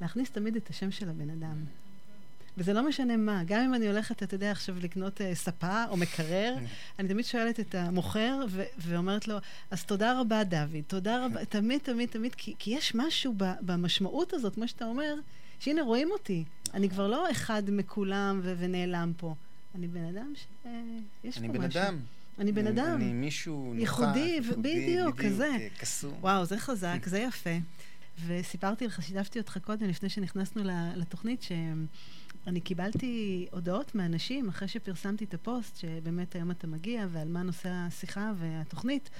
[0.00, 1.64] להכניס תמיד את השם של הבן אדם.
[2.56, 5.96] וזה לא משנה מה, גם אם אני הולכת, אתה יודע, עכשיו לקנות uh, ספה או
[5.96, 6.54] מקרר,
[6.98, 9.36] אני תמיד שואלת את המוכר ו- ואומרת לו,
[9.70, 14.32] אז תודה רבה, דוד, תודה רבה, תמיד, תמיד, תמיד, כי, כי יש משהו ב- במשמעות
[14.32, 15.14] הזאת, כמו שאתה אומר,
[15.64, 16.44] שהנה, רואים אותי.
[16.74, 19.34] אני כבר לא אחד מכולם ו- ונעלם פה.
[19.74, 20.58] אני בן אדם שיש
[21.22, 21.40] פה משהו.
[21.40, 21.98] אני בן אדם.
[22.38, 22.96] אני בן אדם.
[22.96, 25.68] אני מישהו ייחודי, ייחודי, בדיוק, כזה.
[25.78, 26.14] קסום.
[26.20, 27.50] וואו, זה חזק, זה יפה.
[28.26, 30.62] וסיפרתי לך, שיתפתי אותך קודם, לפני שנכנסנו
[30.96, 37.42] לתוכנית, שאני קיבלתי הודעות מאנשים אחרי שפרסמתי את הפוסט, שבאמת היום אתה מגיע, ועל מה
[37.42, 39.10] נושא השיחה והתוכנית,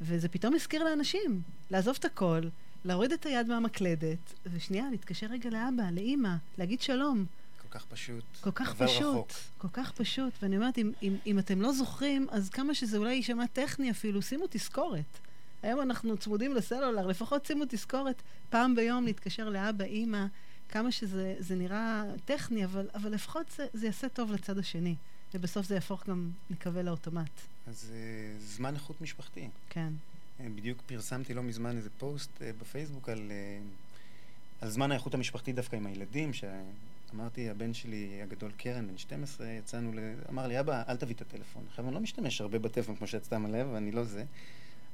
[0.00, 2.40] וזה פתאום הזכיר לאנשים לעזוב את הכל,
[2.84, 7.24] להוריד את היד מהמקלדת, ושנייה, להתקשר רגע לאבא, לאימא, להגיד שלום.
[7.62, 8.24] כל כך פשוט.
[8.40, 9.02] כל כך פשוט.
[9.02, 9.30] רחוק.
[9.58, 10.32] כל כך פשוט.
[10.42, 14.22] ואני אומרת, אם, אם, אם אתם לא זוכרים, אז כמה שזה אולי יישמע טכני אפילו,
[14.22, 15.18] שימו תזכורת.
[15.62, 20.26] היום אנחנו צמודים לסלולר, לפחות שימו תזכורת פעם ביום להתקשר לאבא, אימא,
[20.68, 24.94] כמה שזה נראה טכני, אבל, אבל לפחות זה, זה יעשה טוב לצד השני.
[25.34, 27.30] ובסוף זה יהפוך גם, נקווה, לאוטומט.
[27.66, 29.48] אז uh, זמן איכות משפחתי.
[29.70, 29.92] כן.
[30.40, 35.76] בדיוק פרסמתי לא מזמן איזה פוסט uh, בפייסבוק על, uh, על זמן האיכות המשפחתי דווקא
[35.76, 39.98] עם הילדים, שאמרתי, הבן שלי הגדול קרן, בן 12, יצאנו, ל...
[40.30, 41.64] אמר לי, אבא, אל תביא את הטלפון.
[41.68, 44.24] עכשיו, אני לא משתמש הרבה בטלפון, כמו שאת שמה לב, אני לא זה.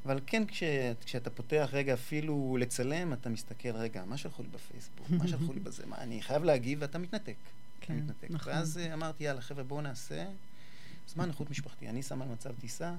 [0.07, 0.63] אבל כן, כש,
[1.05, 5.11] כשאתה פותח רגע אפילו לצלם, אתה מסתכל, רגע, מה שלחו לי בפייסבוק?
[5.11, 5.87] מה שלחו לי בזה?
[5.87, 7.37] מה, אני חייב להגיב, ואתה מתנתק.
[7.81, 8.31] כן, מתנתק.
[8.31, 8.53] נכון.
[8.53, 10.27] ואז uh, אמרתי, יאללה, חבר'ה, בואו נעשה
[11.09, 11.89] זמן איכות משפחתי.
[11.89, 12.95] אני שם על מצב טיסה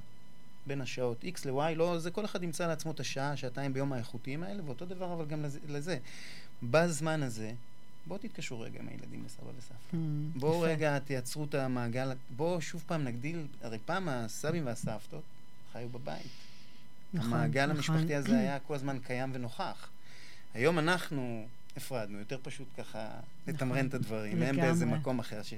[0.67, 4.43] בין השעות X ל-Y, לא, זה כל אחד ימצא לעצמו את השעה, שעתיים ביום האיכותיים
[4.43, 5.60] האלה, ואותו דבר אבל גם לזה.
[5.67, 5.97] לזה.
[6.63, 7.52] בזמן הזה,
[8.08, 9.73] בואו תתקשרו רגע עם הילדים לסבא וסבתא.
[9.93, 9.95] Mm,
[10.39, 15.23] בואו רגע תייצרו את המעגל, בואו שוב פעם נגדיל, הרי פעם הסבים והסבתות
[15.71, 16.28] חיו בבית.
[17.13, 17.76] נכון, המעגל נכון.
[17.76, 19.89] המשפחתי הזה היה כל הזמן קיים ונוכח.
[20.54, 21.45] היום אנחנו
[21.78, 24.49] הפרדנו, יותר פשוט ככה נכון, לתמרן את הדברים, לגמרי.
[24.49, 25.43] הם באיזה מקום אחר.
[25.43, 25.54] ש...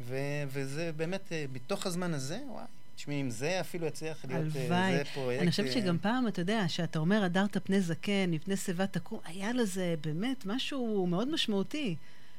[0.00, 2.64] ו- וזה באמת, אה, בתוך הזמן הזה, וואי,
[2.96, 5.42] תשמעי, אם זה אפילו יצליח להיות אה, איזה פרויקט...
[5.42, 9.20] אני חושבת אה, שגם פעם, אתה יודע, שאתה אומר, הדרת פני זקן, מפני שיבה תקום,
[9.24, 11.96] היה לזה באמת משהו מאוד משמעותי.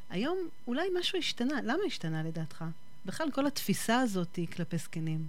[0.10, 1.62] היום אולי משהו השתנה.
[1.64, 2.66] למה השתנה לדעתך?
[3.06, 5.28] בכלל, כל התפיסה הזאת כלפי זקנים.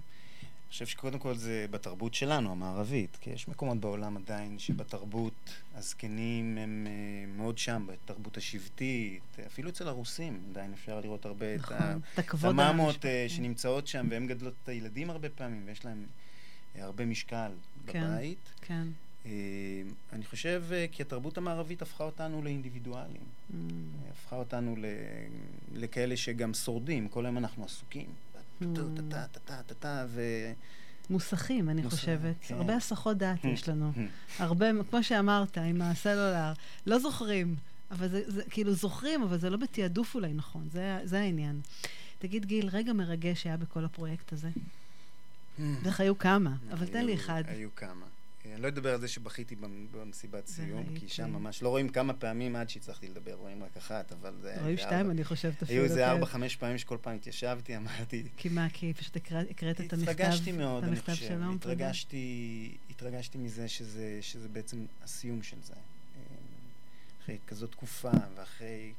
[0.69, 5.33] אני חושב שקודם כל זה בתרבות שלנו, המערבית, כי יש מקומות בעולם עדיין שבתרבות
[5.75, 11.77] הזקנים הם uh, מאוד שם, בתרבות השבטית, אפילו אצל הרוסים עדיין אפשר לראות הרבה נכון,
[12.19, 16.05] את הממות uh, שנמצאות שם, והן גדלות את הילדים הרבה פעמים, ויש להם
[16.75, 17.51] uh, הרבה משקל
[17.87, 18.49] כן, בבית.
[18.61, 18.87] כן.
[20.13, 23.21] אני חושב כי התרבות המערבית הפכה אותנו לאינדיבידואלים.
[23.21, 23.55] Mm.
[24.11, 24.75] הפכה אותנו
[25.73, 28.07] לכאלה שגם שורדים, כל היום אנחנו עסוקים.
[29.09, 30.21] טה-טה-טה-טה-טה, ו...
[31.09, 32.35] מוסכים, אני חושבת.
[32.41, 32.55] כן.
[32.55, 33.91] הרבה הסחות דעת יש לנו.
[34.39, 36.53] הרבה, כמו שאמרת, עם הסלולר.
[36.87, 37.55] לא זוכרים,
[37.91, 41.61] אבל זה, זה כאילו זוכרים, אבל זה לא בתעדוף אולי נכון, זה, זה העניין.
[42.19, 44.49] תגיד, גיל, רגע מרגש היה בכל הפרויקט הזה.
[45.59, 47.43] בטח היו כמה, אבל תן לי אחד.
[47.47, 48.05] היו כמה.
[48.45, 49.55] אני לא אדבר על זה שבכיתי
[49.91, 54.11] במסיבת סיום, כי שם ממש לא רואים כמה פעמים עד שהצלחתי לדבר, רואים רק אחת,
[54.11, 54.55] אבל זה...
[54.61, 55.79] רואים שתיים, אני חושבת אפילו.
[55.79, 58.23] היו איזה ארבע, חמש פעמים שכל פעם התיישבתי, אמרתי...
[58.37, 61.39] כי מה, כי פשוט הקראת את המכתב התרגשתי מאוד, אני חושב.
[62.89, 63.67] התרגשתי מזה
[64.21, 65.73] שזה בעצם הסיום של זה.
[67.29, 68.93] אחרי כזאת תקופה, ואחרי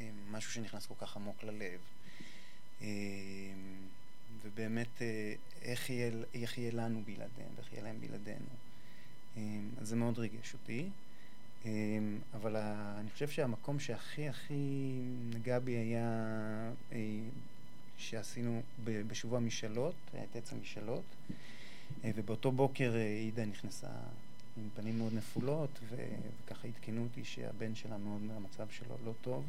[0.00, 1.80] אה, משהו שנכנס כל כך עמוק ללב.
[2.82, 2.86] אה,
[4.44, 5.90] ובאמת, אה, איך
[6.58, 8.67] יהיה לנו בלעדיהם, ואיך יהיה להם בלעדינו.
[9.38, 10.88] אמ, אז זה מאוד ריגש אותי.
[11.64, 12.56] אמ, אבל
[13.00, 14.92] אני חושב שהמקום שהכי הכי
[15.34, 16.10] נגע בי היה
[16.92, 16.98] אה,
[17.96, 21.04] שעשינו בשבוע משאלות, את עץ המשאלות,
[22.04, 23.88] אה, ובאותו בוקר אה, עידה נכנסה
[24.56, 29.44] עם פנים מאוד נפולות, וככה עדכנו אותי שהבן שלה מאוד, המצב שלו לא טוב.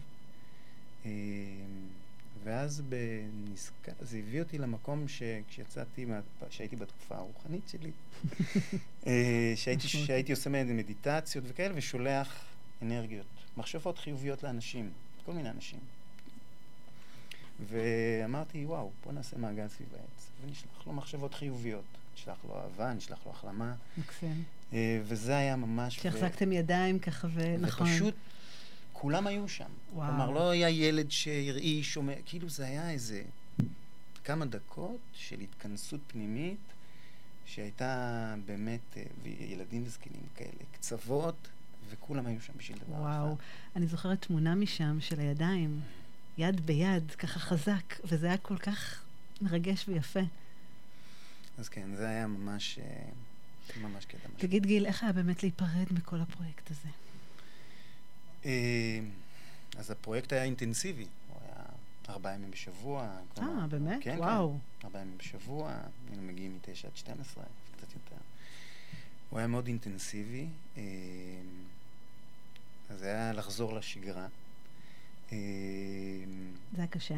[2.44, 6.06] ואז בנזכר, זה הביא אותי למקום שכשיצאתי,
[6.50, 7.92] שהייתי בתקופה הרוחנית שלי,
[9.08, 12.46] אה, שהייתי, שהייתי עושה מדיטציות וכאלה, ושולח
[12.82, 13.26] אנרגיות,
[13.58, 14.90] מחשבות חיוביות לאנשים,
[15.26, 15.80] כל מיני אנשים.
[17.68, 21.84] ואמרתי, וואו, בוא נעשה מעגל סביב העץ, ונשלח לו מחשבות חיוביות.
[22.16, 23.74] נשלח לו אהבה, נשלח לו החלמה.
[23.98, 24.44] מקסים.
[24.74, 25.96] אה, וזה היה ממש...
[25.96, 26.54] שהחזקתם ו...
[26.54, 27.88] ידיים ככה, ונכון.
[27.88, 28.14] ופשוט
[29.02, 29.70] כולם היו שם.
[29.94, 30.08] וואו.
[30.08, 33.24] כלומר, לא היה ילד שהרעיש, שומע, כאילו זה היה איזה
[34.24, 36.58] כמה דקות של התכנסות פנימית,
[37.46, 41.48] שהייתה באמת, אה, ילדים וזקנים כאלה, קצוות,
[41.90, 43.12] וכולם היו שם בשביל דבר וואו.
[43.12, 43.22] אחד.
[43.22, 43.36] וואו,
[43.76, 45.82] אני זוכרת תמונה משם של הידיים,
[46.38, 49.04] יד ביד, ככה חזק, וזה היה כל כך
[49.42, 50.20] מרגש ויפה.
[51.58, 54.30] אז כן, זה היה ממש, אה, ממש קטע.
[54.38, 56.90] תגיד, גיל, איך היה באמת להיפרד מכל הפרויקט הזה?
[58.46, 59.00] אה,
[59.78, 61.06] אז הפרויקט היה אינטנסיבי.
[61.30, 61.64] הוא היה
[62.10, 63.10] ארבעה ימים בשבוע.
[63.38, 64.00] אה, באמת?
[64.02, 64.58] כן, וואו.
[64.80, 65.74] כן, ארבעה ימים בשבוע,
[66.10, 67.44] היינו מגיעים מ-9 עד 12,
[67.78, 68.22] קצת יותר.
[69.30, 70.48] הוא היה מאוד אינטנסיבי.
[70.78, 70.84] אה,
[72.90, 74.28] אז זה היה לחזור לשגרה.
[75.30, 75.38] זה
[76.78, 77.16] היה קשה?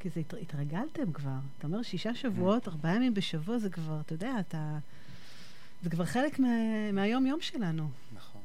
[0.00, 1.38] כי זה התרגלתם כבר.
[1.58, 4.78] אתה אומר שישה שבועות, ארבעה ימים בשבוע, זה כבר, אתה יודע, אתה...
[5.82, 6.48] זה כבר חלק מה,
[6.92, 7.90] מהיום-יום שלנו.
[8.12, 8.40] נכון.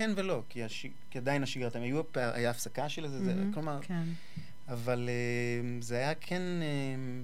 [0.00, 0.86] אמ, כן ולא, כי, הש...
[1.10, 3.78] כי עדיין השגרת, היו, היה הפסקה של זה, mm-hmm, זה, כלומר...
[3.82, 4.04] כן.
[4.68, 5.08] אבל
[5.62, 7.22] אמ, זה היה כן, אמ,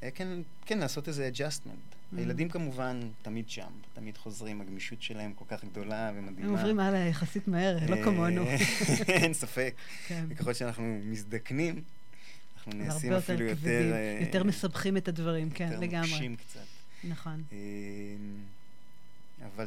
[0.00, 0.28] היה כן,
[0.66, 1.94] כן לעשות איזה adjustment.
[2.14, 2.18] Mm.
[2.18, 6.48] הילדים כמובן תמיד שם, תמיד חוזרים, הגמישות שלהם כל כך גדולה ומדהימה.
[6.48, 8.44] הם עוברים הלאה יחסית מהר, לא אה, כמונו.
[9.08, 9.74] אין ספק.
[10.06, 10.24] כן.
[10.28, 11.82] וככל שאנחנו מזדקנים,
[12.56, 13.92] אנחנו נעשים אפילו יותר...
[13.92, 15.86] אה, יותר מסבכים את הדברים, כן, לגמרי.
[15.86, 16.60] יותר מוקשים קצת.
[17.04, 17.42] נכון.
[17.52, 17.58] אה,
[19.46, 19.66] אבל,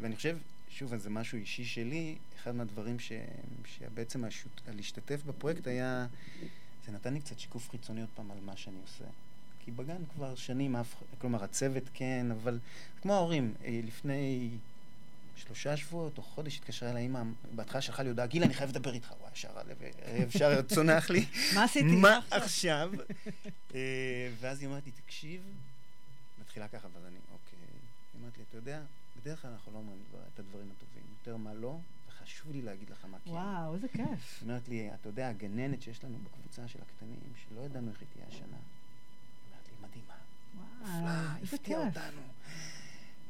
[0.00, 0.36] ואני חושב,
[0.74, 3.12] שוב, זה משהו אישי שלי, אחד מהדברים ש,
[3.64, 6.06] שבעצם השוט, להשתתף בפרויקט היה,
[6.86, 9.04] זה נתן לי קצת שיקוף חיצוני עוד פעם על מה שאני עושה.
[9.64, 12.58] כי בגן כבר שנים אף, כלומר הצוות כן, אבל
[13.02, 14.50] כמו ההורים, אה, לפני
[15.36, 17.22] שלושה שבועות או חודש התקשרה אליי אימא,
[17.54, 19.14] בהתחלה שלחה לי הודעה, גיל, אני חייב לדבר איתך.
[19.20, 19.76] וואי, ישר הלב,
[20.28, 21.26] אפשר, צונח לי.
[21.54, 21.96] מה עשיתי?
[21.96, 22.90] מה עכשיו?
[23.74, 25.42] אה, ואז היא אומרת לי, תקשיב,
[26.40, 27.58] מתחילה ככה, ואז אני, אוקיי.
[28.14, 28.80] היא אומרת לי, אתה יודע,
[29.24, 29.98] בדרך כלל אנחנו לא אומרים
[30.34, 33.30] את הדברים הטובים, יותר מה לא, וחשוב לי להגיד לך מה כן.
[33.30, 34.38] וואו, איזה כיף.
[34.40, 38.08] היא אומרת לי, אתה יודע, הגננת שיש לנו בקבוצה של הקטנים, שלא ידענו איך היא
[38.12, 38.56] תהיה השנה.
[40.82, 42.20] נפלא, הפתיע אותנו.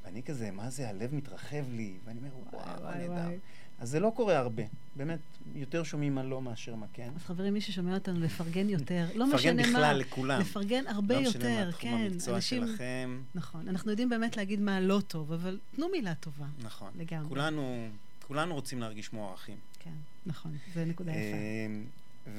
[0.04, 3.38] ואני כזה, מה זה, הלב מתרחב לי, ואני אומר, וואו, מה נהדר.
[3.79, 4.63] אז זה לא קורה הרבה,
[4.97, 5.19] באמת,
[5.55, 7.11] יותר שומעים מה לא מאשר מה כן.
[7.17, 9.61] אז חברים, מי ששומע אותנו, לפרגן יותר, לא משנה מה.
[9.61, 10.41] לפרגן בכלל לכולם.
[10.41, 11.49] לפרגן הרבה יותר, כן.
[11.49, 13.23] לא משנה מה תחום המקצוע שלכם.
[13.35, 16.47] נכון, אנחנו יודעים באמת להגיד מה לא טוב, אבל תנו מילה טובה.
[16.63, 16.91] נכון.
[16.99, 17.29] לגמרי.
[17.29, 17.89] כולנו,
[18.27, 19.57] כולנו רוצים להרגיש מוערכים.
[19.79, 19.91] כן,
[20.27, 21.37] נכון, זו נקודה יפה.
[21.67, 21.85] אמ,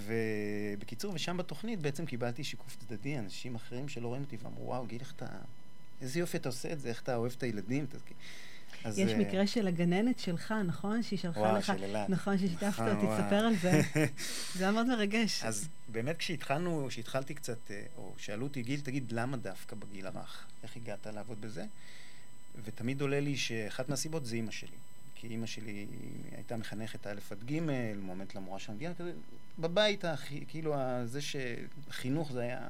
[0.06, 5.00] ובקיצור, ושם בתוכנית בעצם קיבלתי שיקוף צדדי, אנשים אחרים שלא רואים אותי ואמרו, וואו, גיל,
[5.00, 5.26] איך אתה...
[6.02, 7.86] איזה יופי אתה עושה את זה, איך אתה אוהב את הילדים.
[8.86, 9.16] אז, יש uh...
[9.16, 11.04] מקרה של הגננת שלך, נכון?
[11.04, 11.70] שהיא שלחה וואו, לך...
[11.70, 12.12] וואו, של אלעד.
[12.12, 13.82] נכון, ששיתפת נכון, אותי, תספר על זה.
[14.58, 15.44] זה היה מאוד מרגש.
[15.44, 20.46] אז באמת כשהתחלנו, כשהתחלתי קצת, אה, או שאלו אותי, גיל, תגיד, למה דווקא בגיל הרך?
[20.64, 21.66] איך הגעת לעבוד בזה?
[22.64, 24.78] ותמיד עולה לי שאחת מהסיבות זה אימא שלי.
[25.16, 25.86] כי אימא שלי
[26.36, 27.60] הייתה מחנכת א' עד ג',
[28.02, 29.12] מועמדת למורה של המדינה, כזה,
[29.60, 30.04] בבית,
[30.48, 32.70] כאילו, זה שחינוך זה היה...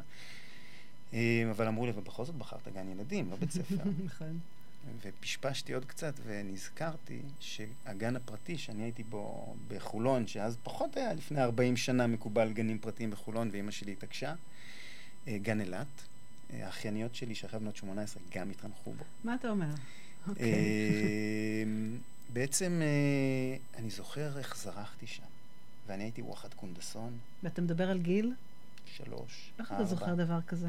[1.14, 3.76] אה, אבל אמרו לי, ובכל זאת בחרת גן ילדים, לא בית ספר.
[4.06, 4.40] נכון.
[5.02, 11.78] ופשפשתי עוד קצת ונזכרתי שהגן הפרטי שאני הייתי בו בחולון, שאז פחות היה לפני 40
[11.78, 14.34] שנה מקובל גנים פרטיים בחולון, ואימא שלי התעקשה,
[15.28, 15.88] אה, גן אילת.
[16.54, 19.04] אה, האחייניות שלי, שאחרי בנות 18, גם התחנכו בו.
[19.24, 19.70] מה אתה אומר?
[20.28, 20.46] אוקיי.
[22.34, 22.82] בעצם
[23.78, 25.24] אני זוכר איך זרחתי שם.
[25.88, 27.18] ואני הייתי וואחד קונדסון.
[27.44, 28.34] ואתה מדבר על גיל?
[28.86, 30.68] שלוש, איך אתה זוכר דבר כזה?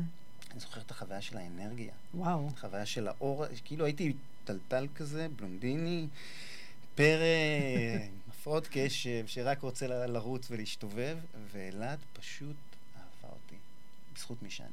[0.56, 1.92] אני זוכר את החוויה של האנרגיה.
[2.14, 2.48] וואו.
[2.48, 4.12] את החוויה של האור, כאילו הייתי
[4.44, 6.06] טלטל כזה, בלונדיני,
[6.94, 7.24] פרא,
[8.28, 11.18] מפרעות קשב, שרק רוצה לרוץ ולהשתובב,
[11.52, 12.56] ואלעד פשוט
[12.96, 13.56] אהבה אותי,
[14.14, 14.68] בזכות מי שאני.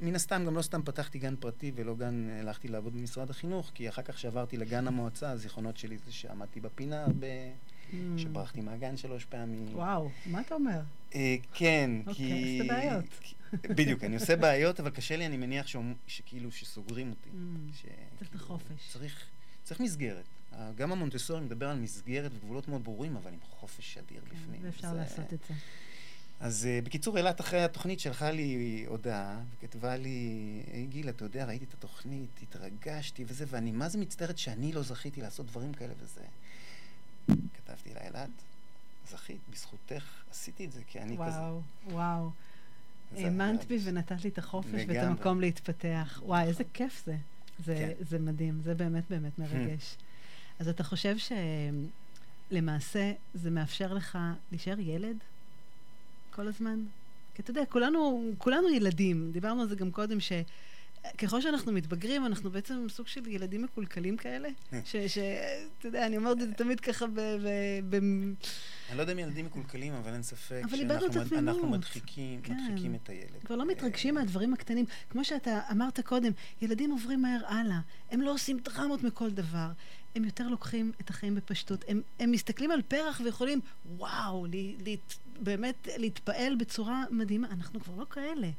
[0.00, 3.88] מן הסתם גם לא סתם פתחתי גן פרטי ולא גן, הלכתי לעבוד במשרד החינוך, כי
[3.88, 7.26] אחר כך שעברתי לגן המועצה, הזיכרונות שלי זה שעמדתי בפינה הרבה.
[8.16, 9.66] שברחתי מהגן שלוש פעמים.
[9.72, 10.80] וואו, מה אתה אומר?
[11.14, 12.10] אה, כן, כי...
[12.10, 13.04] אוקיי, עושה בעיות.
[13.52, 15.66] בדיוק, אני עושה בעיות, אבל קשה לי, אני מניח
[16.06, 17.30] שכאילו שסוגרים אותי.
[17.30, 17.86] Mm.
[18.18, 18.92] צריך את החופש.
[18.92, 19.24] צריך,
[19.64, 20.24] צריך מסגרת.
[20.74, 24.60] גם המונטסורי מדבר על מסגרת וגבולות מאוד ברורים, אבל עם חופש אדיר כן, בפנים.
[24.64, 25.54] ואפשר לעשות את זה.
[26.40, 31.44] אז uh, בקיצור, אילת אחרי התוכנית שלחה לי הודעה, וכתבה לי, היי גיל, אתה יודע,
[31.44, 35.92] ראיתי את התוכנית, התרגשתי וזה, ואני מה זה מצטערת שאני לא זכיתי לעשות דברים כאלה
[35.98, 36.20] וזה.
[37.54, 38.30] כתבתי לה, אילת,
[39.08, 41.38] זכית, בזכותך עשיתי את זה, כי אני וואו, כזה.
[41.38, 41.60] וואו,
[41.90, 42.30] וואו.
[43.16, 46.22] האמנת בי ונתת לי את החופש ואת המקום להתפתח.
[46.24, 47.16] וואי, איזה כיף זה.
[47.64, 48.04] זה, כן.
[48.04, 49.96] זה מדהים, זה באמת באמת מרגש.
[50.58, 51.32] אז אתה חושב ש...
[52.50, 54.18] למעשה זה מאפשר לך
[54.50, 55.16] להישאר ילד
[56.30, 56.84] כל הזמן?
[57.34, 59.30] כי אתה יודע, כולנו, כולנו ילדים.
[59.32, 60.32] דיברנו על זה גם קודם, ש...
[61.18, 64.48] ככל שאנחנו מתבגרים, אנחנו בעצם סוג של ילדים מקולקלים כאלה.
[64.84, 67.20] שאתה יודע, אני אומרת את זה תמיד ככה ב...
[68.88, 70.62] אני לא יודע אם ילדים מקולקלים, אבל אין ספק
[71.30, 72.56] שאנחנו מדחיקים, כן.
[72.56, 73.44] מדחיקים את הילד.
[73.44, 74.84] כבר לא מתרגשים מהדברים הקטנים.
[75.10, 77.80] כמו שאתה אמרת קודם, ילדים עוברים מהר הלאה.
[78.10, 79.68] הם לא עושים דרמות מכל דבר.
[80.16, 81.84] הם יותר לוקחים את החיים בפשטות.
[81.88, 83.60] הם, הם מסתכלים על פרח ויכולים,
[83.96, 84.96] וואו, לי, לי,
[85.40, 87.48] באמת להתפעל בצורה מדהימה.
[87.50, 88.50] אנחנו כבר לא כאלה.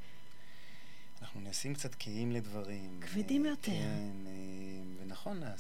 [1.30, 3.00] אנחנו נעשים קצת קהים לדברים.
[3.02, 3.72] כבדים אה, יותר.
[3.72, 4.32] כן, אה,
[5.04, 5.44] ונכון.
[5.44, 5.54] אה,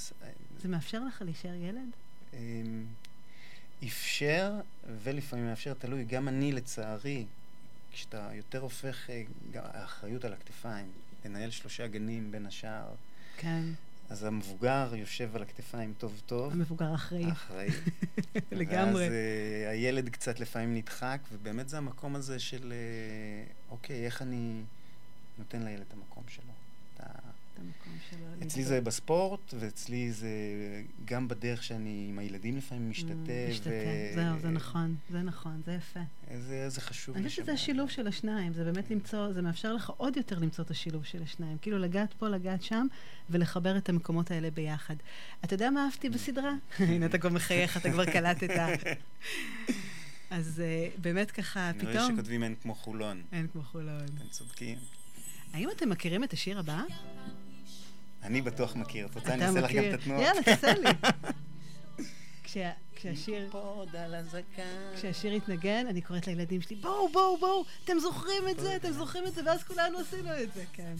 [0.62, 1.89] זה מאפשר לך להישאר ילד?
[3.84, 4.53] אפשר,
[5.03, 6.05] ולפעמים מאפשר, תלוי.
[6.05, 7.25] גם אני, לצערי,
[7.91, 9.10] כשאתה יותר הופך,
[9.53, 10.91] האחריות על הכתפיים,
[11.25, 12.93] לנהל שלושה גנים בין השאר.
[13.38, 13.63] כן.
[14.10, 16.53] אז המבוגר יושב על הכתפיים טוב טוב.
[16.53, 17.32] המבוגר אחראי.
[17.32, 17.67] אחראי.
[18.51, 19.03] לגמרי.
[19.03, 24.62] ואז uh, הילד קצת לפעמים נדחק, ובאמת זה המקום הזה של, uh, אוקיי, איך אני
[25.39, 26.54] נותן לילד את המקום שלו.
[27.60, 28.47] המקום שלו.
[28.47, 30.30] אצלי זה בספורט, ואצלי זה
[31.06, 33.12] גם בדרך שאני עם הילדים לפעמים משתתף.
[33.12, 33.71] Mm, משתתף,
[34.12, 34.15] ו...
[34.15, 35.99] זהו, זה נכון, זה נכון, זה יפה.
[36.67, 37.15] זה חשוב.
[37.15, 40.63] אני חושבת שזה השילוב של השניים, זה באמת למצוא, זה מאפשר לך עוד יותר למצוא
[40.63, 41.58] את השילוב של השניים.
[41.62, 42.88] כאילו לגעת פה, לגעת שם,
[43.30, 44.95] ולחבר את המקומות האלה ביחד.
[45.43, 46.54] אתה יודע מה אהבתי בסדרה?
[46.80, 48.49] הנה, אתה כבר מחייך, אתה כבר קלטת.
[50.32, 51.89] אז uh, באמת ככה, פתאום...
[51.89, 53.21] אני רואה שכותבים אין כמו חולון.
[53.32, 54.06] אין כמו חולון.
[54.06, 54.78] אתם צודקים.
[55.53, 56.83] האם אתם מכירים את השיר הבא?
[58.23, 59.05] אני בטוח מכיר.
[59.05, 60.23] את רוצה, אני אעשה לך גם את התנועות?
[60.23, 60.89] יאללה, תעשה לי.
[62.99, 63.49] כשהשיר...
[64.95, 69.27] כשהשיר התנגן, אני קוראת לילדים שלי, בואו, בואו, בואו, אתם זוכרים את זה, אתם זוכרים
[69.27, 70.93] את זה, ואז כולנו עשינו את זה, כן.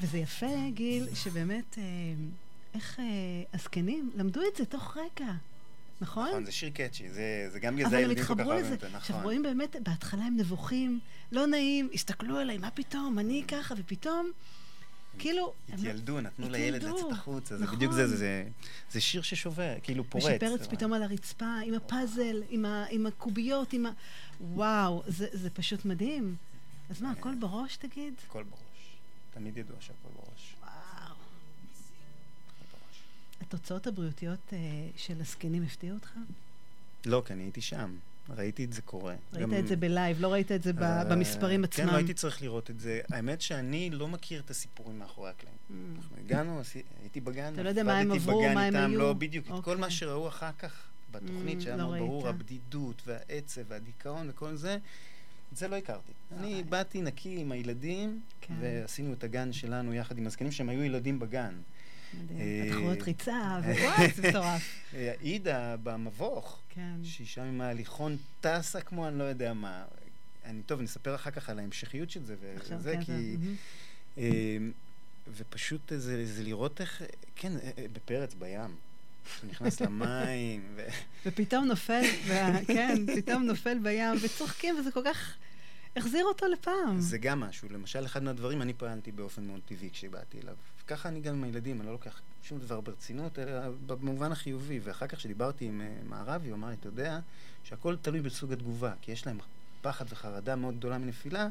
[0.00, 1.84] וזה יפה, גיל, שבאמת, אה,
[2.74, 3.04] איך אה,
[3.54, 5.32] הזקנים למדו את זה תוך רגע.
[6.00, 6.28] נכון?
[6.28, 8.86] נכון, זה שיר קאצ'י, זה, זה גם בגלל זה הילדים כל כך אוהבים את זה,
[8.86, 8.96] נכון.
[8.96, 11.00] עכשיו רואים באמת, בהתחלה הם נבוכים,
[11.32, 14.30] לא נעים, הסתכלו עליי, מה פתאום, אני ככה, ופתאום...
[15.18, 15.52] כאילו...
[15.72, 18.44] התיילדו, נתנו לילד לצאת החוצה, זה בדיוק זה, זה,
[18.90, 20.24] זה שיר ששובר, כאילו פורץ.
[20.24, 23.90] ושפרץ פתאום על הרצפה, עם הפאזל, עם, ה, עם הקוביות, עם ה...
[24.40, 26.36] וואו, זה, זה פשוט מדהים.
[26.90, 28.14] אז מה, הכל בראש, תגיד?
[28.26, 28.60] הכל בראש.
[29.34, 30.37] תמיד ידוע שהכל בראש.
[33.48, 34.54] התוצאות הבריאותיות uh,
[34.96, 36.10] של הזקנים הפתיעו אותך?
[37.06, 37.96] לא, כי אני הייתי שם.
[38.36, 39.14] ראיתי את זה קורה.
[39.32, 39.54] ראית גם...
[39.54, 40.74] את זה בלייב, לא ראית את זה uh,
[41.10, 41.86] במספרים עצמם.
[41.86, 43.00] כן, לא הייתי צריך לראות את זה.
[43.10, 45.56] האמת שאני לא מכיר את הסיפורים מאחורי הקלעים.
[45.70, 45.72] Mm.
[45.96, 46.60] אנחנו הגענו,
[47.02, 48.98] הייתי בגן, אתה לא יודע מה הם עברו, מה הם היו.
[48.98, 49.46] לא, בדיוק.
[49.46, 49.58] Okay.
[49.58, 49.96] את כל מה אוקיי.
[49.96, 54.78] שראו אחר כך בתוכנית, mm, שהיה לא מאוד ברור, הבדידות והעצב והדיכאון וכל זה,
[55.52, 56.12] את זה לא הכרתי.
[56.38, 58.54] אני באתי נקי עם הילדים, כן.
[58.60, 61.54] ועשינו את הגן שלנו יחד עם הזקנים, שהם היו ילדים בגן.
[62.14, 64.92] מדהים, תחרות ריצה, ווואי, זה מטורף.
[65.20, 67.04] עידה במבוך, כן.
[67.04, 69.84] שהיא שם עם ההליכון טסה כמו אני לא יודע מה.
[70.44, 73.36] אני, טוב, נספר אחר כך על ההמשכיות של זה, וזה, כן, כי...
[74.16, 74.22] כן.
[75.36, 77.02] ופשוט זה, זה לראות איך,
[77.36, 78.76] כן, אה, אה, בפרץ, בים.
[79.48, 80.62] נכנס למים.
[80.76, 80.86] ו...
[81.26, 82.02] ופתאום נופל,
[82.66, 85.34] כן, פתאום נופל בים, וצוחקים, וזה כל כך
[85.96, 87.00] החזיר אותו לפעם.
[87.00, 87.68] זה גם משהו.
[87.70, 90.54] למשל, אחד מהדברים, אני פעלתי באופן מאוד טבעי כשבאתי אליו.
[90.88, 93.52] ככה אני גם עם הילדים, אני לא לוקח שום דבר ברצינות, אלא
[93.86, 94.80] במובן החיובי.
[94.82, 97.18] ואחר כך כשדיברתי עם uh, מערבי, הוא אמר לי, אתה יודע,
[97.64, 99.38] שהכל תלוי בסוג התגובה, כי יש להם
[99.82, 101.48] פחד וחרדה מאוד גדולה מנפילה,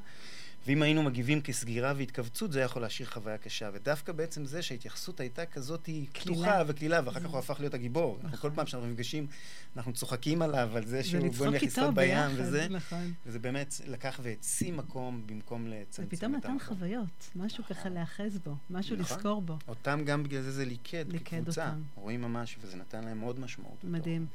[0.66, 3.70] ואם היינו מגיבים כסגירה והתכווצות, זה יכול להשאיר חוויה קשה.
[3.74, 8.20] ודווקא בעצם זה שההתייחסות הייתה כזאת פתוחה וקלילה, ואחר כך הוא הפך להיות הגיבור.
[8.24, 9.28] אנחנו כל פעם שאנחנו נפגשים,
[9.76, 12.68] אנחנו צוחקים עליו על זה שהוא בוא נלך לסתות בים וזה.
[12.70, 13.14] נכון.
[13.26, 18.56] וזה באמת לקח והעצים מקום במקום לצמצם את ופתאום נתן חוויות, משהו ככה להיאחז בו,
[18.70, 19.18] משהו נכון.
[19.18, 19.58] לזכור בו.
[19.68, 21.74] אותם גם בגלל זה זה ליכד כקבוצה.
[21.96, 23.84] רואים ממש, וזה נתן להם עוד משמעות.
[23.84, 24.26] מדהים.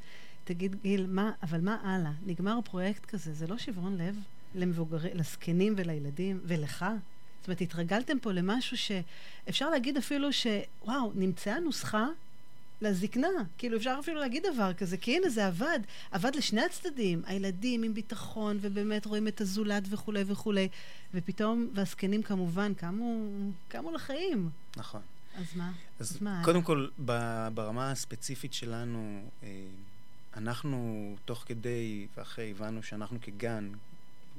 [0.43, 2.11] תגיד, גיל, מה, אבל מה הלאה?
[2.25, 4.15] נגמר פרויקט כזה, זה לא שברון לב?
[4.55, 6.85] למבוגרים, לזקנים ולילדים, ולך.
[7.39, 12.07] זאת אומרת, התרגלתם פה למשהו שאפשר להגיד אפילו שוואו, נמצאה נוסחה
[12.81, 13.27] לזקנה.
[13.57, 15.79] כאילו, אפשר אפילו להגיד דבר כזה, כי הנה, זה עבד.
[16.11, 17.21] עבד לשני הצדדים.
[17.25, 20.67] הילדים עם ביטחון, ובאמת רואים את הזולת וכולי וכולי.
[21.13, 23.27] ופתאום, והזקנים כמובן, קמו,
[23.67, 24.49] קמו לחיים.
[24.77, 25.01] נכון.
[25.35, 25.71] אז מה?
[25.99, 26.41] אז, אז מה?
[26.45, 26.87] קודם כל,
[27.53, 29.49] ברמה הספציפית שלנו, אה,
[30.37, 33.69] אנחנו תוך כדי ואחרי הבנו שאנחנו כגן,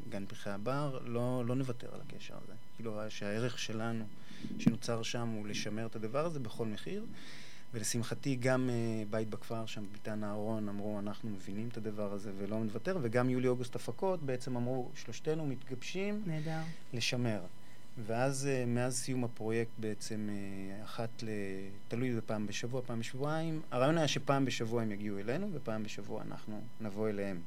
[0.09, 2.53] גן פרחי הבר, לא, לא נוותר על הקשר הזה.
[2.76, 4.05] כאילו שהערך שלנו
[4.59, 7.05] שנוצר שם הוא לשמר את הדבר הזה בכל מחיר.
[7.74, 12.64] ולשמחתי גם uh, בית בכפר שם, ביתן אהרון, אמרו אנחנו מבינים את הדבר הזה ולא
[12.64, 16.61] נוותר, וגם יולי-אוגוסט הפקות בעצם אמרו שלושתנו מתגבשים נהדר.
[16.92, 17.40] לשמר.
[18.07, 21.28] ואז uh, מאז סיום הפרויקט בעצם uh, אחת ל...
[21.88, 23.62] תלוי בפעם בשבוע, פעם בשבועיים.
[23.70, 27.40] הרעיון היה שפעם בשבוע הם יגיעו אלינו ופעם בשבוע אנחנו נבוא אליהם.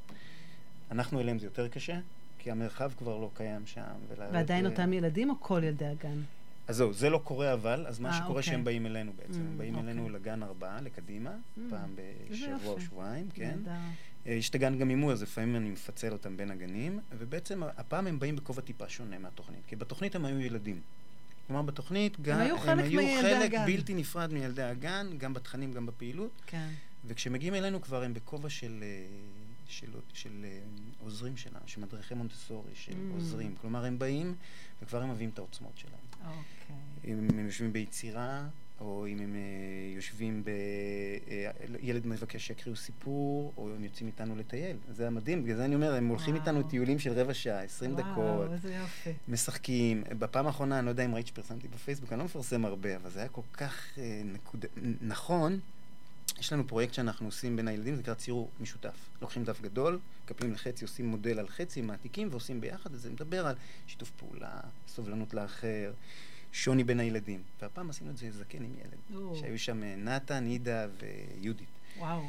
[0.92, 2.00] אנחנו אליהם זה יותר קשה,
[2.38, 3.82] כי המרחב כבר לא קיים שם.
[4.18, 4.70] ועדיין ו...
[4.70, 6.22] אותם ילדים או כל ילדי הגן?
[6.68, 8.44] אז זהו, זה לא קורה אבל, אז מה 아, שקורה אוקיי.
[8.44, 9.40] שהם באים אלינו בעצם.
[9.40, 9.92] Mm, הם באים אוקיי.
[9.92, 11.96] אלינו לגן ארבעה, לקדימה, mm, פעם
[12.30, 13.56] בשבוע או שבועיים, כן.
[13.62, 13.78] נדע.
[14.28, 18.08] אה, יש את הגן גם הימור, אז לפעמים אני מפצל אותם בין הגנים, ובעצם הפעם
[18.08, 20.82] הם באים בכובע טיפה שונה מהתוכנית, כי בתוכנית הם היו ילדים.
[21.48, 25.74] כלומר, בתוכנית גם, הם היו חלק, הם היו חלק בלתי נפרד מילדי הגן, גם בתכנים,
[25.74, 26.32] גם בפעילות.
[26.46, 26.68] כן.
[27.06, 28.88] וכשמגיעים אלינו כבר הם בכובע של, אה,
[29.68, 30.60] של, של, אה,
[31.00, 33.14] עוזרים שלנו, של מדריכי מונטסורי, של mm.
[33.14, 33.56] עוזרים.
[33.62, 34.36] כלומר, הם באים
[34.82, 35.94] וכבר הם מביאים את העוצמות שלהם.
[36.26, 37.12] אוקיי.
[37.12, 38.48] אם הם יושבים ביצירה,
[38.80, 40.50] או אם הם uh, יושבים ב...
[40.50, 44.78] Uh, ילד מבקש שיקריאו סיפור, או הם יוצאים איתנו לטייל.
[44.92, 46.42] זה היה מדהים, בגלל זה אני אומר, הם הולכים וואו.
[46.46, 48.18] איתנו טיולים של רבע שעה, עשרים דקות.
[48.18, 49.14] וואו, איזה יופי.
[49.28, 50.04] משחקים.
[50.20, 53.20] בפעם האחרונה, אני לא יודע אם ראית שפרסמתי בפייסבוק, אני לא מפרסם הרבה, אבל זה
[53.20, 54.66] היה כל כך נקוד...
[55.02, 55.60] נכון.
[56.40, 59.10] יש לנו פרויקט שאנחנו עושים בין הילדים, זה נקרא ציור משותף.
[59.22, 63.56] לוקחים דף גדול, מקפלים לחצי, עושים מודל על חצי, מעתיקים ועושים ביחד, וזה מדבר על
[63.88, 65.94] שיתוף פעולה, סובלנות לאחר.
[66.52, 67.42] שוני בין הילדים.
[67.62, 69.22] והפעם עשינו את זה זקן עם ילד.
[69.22, 69.36] או.
[69.36, 71.68] שהיו שם אה, נתן, נידה ויהודית.
[71.98, 72.28] וואו.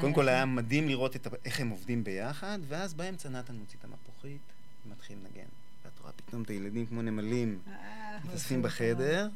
[0.00, 3.84] קודם כל היה מדהים לראות את, איך הם עובדים ביחד, ואז באמצע נתן מוציא את
[3.84, 4.40] המפוחית
[4.86, 5.48] ומתחיל לנגן.
[5.84, 9.28] ואת רואה פתאום את הילדים כמו נמלים, אה, מתאספים בחדר,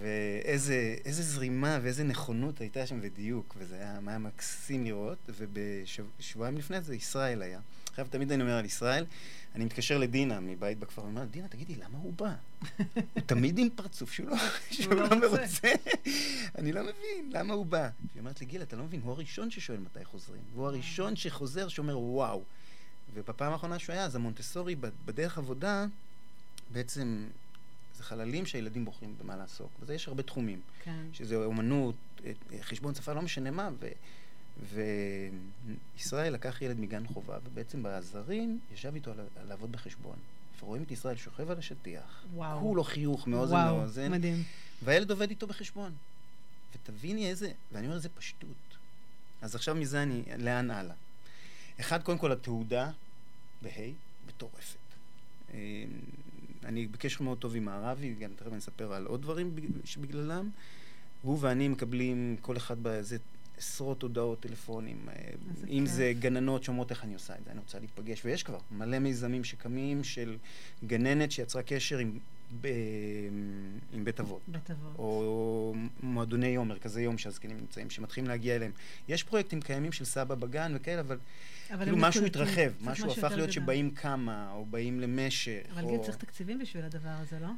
[0.00, 6.94] ואיזה זרימה ואיזה נכונות הייתה שם ודיוק, וזה היה, היה מקסים לראות, ובשבועיים לפני זה
[6.94, 7.60] ישראל היה.
[7.90, 9.06] עכשיו תמיד אני אומר על ישראל,
[9.54, 12.34] אני מתקשר לדינה מבית בכפר, ואומר, דינה, תגידי, למה הוא בא?
[13.14, 14.36] הוא תמיד עם פרצוף שהוא לא,
[14.70, 15.68] שהוא לא, לא מרוצה.
[16.58, 17.88] אני לא מבין, למה הוא בא?
[18.14, 20.42] היא אומרת לי, גילה, אתה לא מבין, הוא הראשון ששואל מתי חוזרים.
[20.54, 22.42] והוא הראשון שחוזר, שאומר, וואו.
[23.14, 25.86] ובפעם האחרונה שהוא היה, אז המונטסורי בדרך עבודה,
[26.72, 27.26] בעצם
[28.02, 29.70] זה חללים שהילדים בוחרים במה לעסוק.
[29.80, 30.60] וזה יש הרבה תחומים.
[30.84, 31.06] כן.
[31.12, 31.94] שזה אומנות,
[32.60, 33.70] חשבון שפה, לא משנה מה.
[33.80, 33.88] ו...
[35.96, 39.12] וישראל לקח ילד מגן חובה, ובעצם בעזרים ישב איתו
[39.48, 40.16] לעבוד בחשבון.
[40.60, 42.60] ורואים את ישראל שוכב על השטיח, וואו.
[42.60, 44.00] כולו חיוך מאוזן וואו, לאוזן.
[44.00, 44.42] וואו, מדהים.
[44.84, 45.92] והילד עובד איתו בחשבון.
[46.74, 48.76] ותביני איזה, ואני אומר, זה פשטות.
[49.42, 50.94] אז עכשיו מזה אני, לאן הלאה?
[51.80, 52.90] אחד, קודם כל, התעודה,
[53.62, 53.70] בה',
[54.28, 54.78] מטורפת.
[56.64, 59.54] אני בקשר מאוד טוב עם הערבי, גם תכף אני אספר על עוד דברים
[59.84, 60.50] שבגללם.
[61.22, 63.16] הוא ואני מקבלים, כל אחד באיזה
[63.58, 65.08] עשרות הודעות טלפונים.
[65.08, 65.14] אה,
[65.68, 65.94] אם כיף.
[65.94, 69.44] זה גננות שאומרות איך אני עושה את זה, אני רוצה להיפגש, ויש כבר מלא מיזמים
[69.44, 70.36] שקמים של
[70.86, 72.18] גננת שיצרה קשר עם,
[72.60, 72.68] ב,
[73.92, 74.42] עם בית אבות.
[74.48, 74.98] בית אבות.
[74.98, 78.72] או מועדוני יום, מרכזי יום שהזקנים נמצאים, שמתחילים להגיע אליהם.
[79.08, 81.18] יש פרויקטים קיימים של סבא בגן וכאלה, אבל,
[81.70, 83.52] אבל כאילו משהו התרחב, משהו הפך להיות.
[83.52, 85.62] שבאים כמה, או באים למשך.
[85.72, 86.02] אבל או...
[86.04, 87.48] צריך תקציבים בשביל הדבר הזה, לא?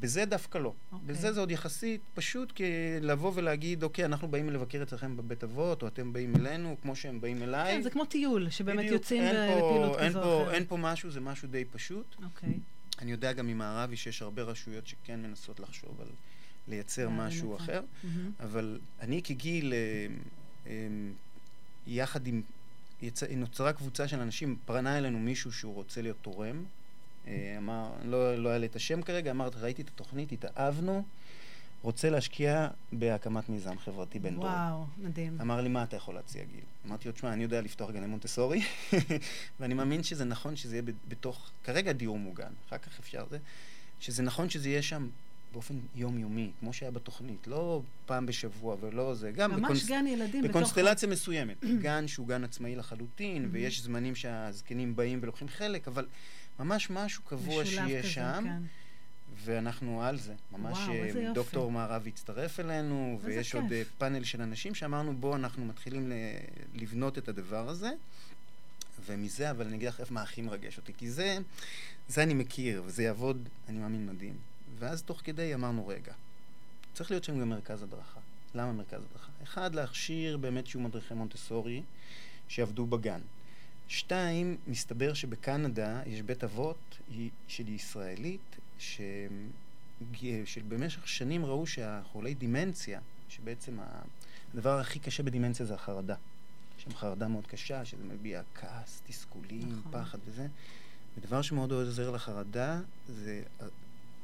[0.00, 0.68] בזה דווקא לא.
[0.68, 0.94] Okay.
[0.94, 1.08] אוקיי.
[1.08, 2.60] בזה זה עוד יחסית פשוט
[3.00, 7.20] לבוא ולהגיד, אוקיי, אנחנו באים לבקר אצלכם בבית אבות, או אתם באים אלינו, כמו שהם
[7.20, 7.76] באים אליי.
[7.76, 10.54] כן, זה כמו טיול, שבאמת בדיוק, יוצאים לפעילות כזו או אחרת.
[10.54, 12.16] אין פה משהו, זה משהו די פשוט.
[12.24, 12.48] אוקיי.
[12.48, 12.71] Okay.
[13.02, 16.08] אני יודע גם ממערבי שיש הרבה רשויות שכן מנסות לחשוב על
[16.68, 18.08] לייצר משהו אחר, mm-hmm.
[18.40, 20.06] אבל אני כגיל, אה,
[20.66, 20.88] אה,
[21.86, 22.42] יחד עם,
[23.36, 26.64] נוצרה קבוצה של אנשים, פרנה אלינו מישהו שהוא רוצה להיות תורם.
[27.26, 31.04] אה, אמר, לא, לא היה לי את השם כרגע, אמרת, ראיתי את התוכנית, התאהבנו,
[31.82, 34.44] רוצה להשקיע בהקמת מיזם חברתי בין דור.
[34.44, 35.40] וואו, מדהים.
[35.40, 36.64] אמר לי, מה אתה יכול להציע, גיל?
[36.86, 38.62] אמרתי לו, תשמע, אני יודע לפתוח גני מונטסורי,
[39.60, 43.38] ואני מאמין שזה נכון שזה יהיה בתוך, כרגע דיור מוגן, אחר כך אפשר זה,
[44.00, 45.08] שזה נכון שזה יהיה שם
[45.52, 49.86] באופן יומיומי, כמו שהיה בתוכנית, לא פעם בשבוע ולא זה, גם ממש בקונס...
[49.88, 51.20] גן ילדים בקונסטלציה בתוך...
[51.20, 51.64] מסוימת.
[51.82, 56.06] גן שהוא גן עצמאי לחלוטין, ויש זמנים שהזקנים באים ולוקחים חלק, אבל
[56.58, 58.44] ממש משהו קבוע שיהיה כזה, שם.
[58.44, 58.62] כן.
[59.36, 60.34] ואנחנו על זה.
[60.52, 63.62] ממש וואו, אה, דוקטור מערב הצטרף אלינו, ויש כיף.
[63.62, 66.12] עוד אה, פאנל של אנשים שאמרנו, בואו אנחנו מתחילים
[66.74, 67.90] לבנות את הדבר הזה.
[69.06, 71.38] ומזה, אבל אני אגיד לך מה הכי מרגש אותי, כי זה,
[72.08, 74.36] זה אני מכיר, וזה יעבוד, אני מאמין, מדהים.
[74.78, 76.12] ואז תוך כדי אמרנו, רגע,
[76.94, 78.20] צריך להיות שם גם מרכז הדרכה.
[78.54, 79.32] למה מרכז הדרכה?
[79.42, 81.82] אחד, להכשיר באמת שיהיו מדריכי מונטסורי
[82.48, 83.20] שיעבדו בגן.
[83.88, 86.98] שתיים, מסתבר שבקנדה יש בית אבות
[87.48, 88.56] של ישראלית.
[90.44, 93.78] שבמשך שנים ראו שהחולי דימנציה, שבעצם
[94.54, 96.14] הדבר הכי קשה בדימנציה זה החרדה.
[96.78, 99.92] יש שם חרדה מאוד קשה, שזה מביע כעס, תסכולים, נכון.
[99.92, 100.46] פחד וזה.
[101.18, 103.42] ודבר שמאוד עוזר לחרדה זה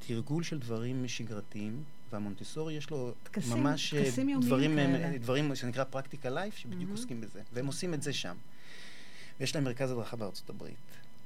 [0.07, 1.83] תרגול של דברים שגרתיים,
[2.13, 4.79] והמונטסורי יש לו תקסים, ממש תקסים דברים,
[5.21, 6.93] דברים שנקרא פרקטיקל לייף, שבדיוק mm-hmm.
[6.93, 8.37] עוסקים בזה, והם עושים את זה שם.
[9.41, 10.77] ויש להם מרכז הדרכה בארצות הברית.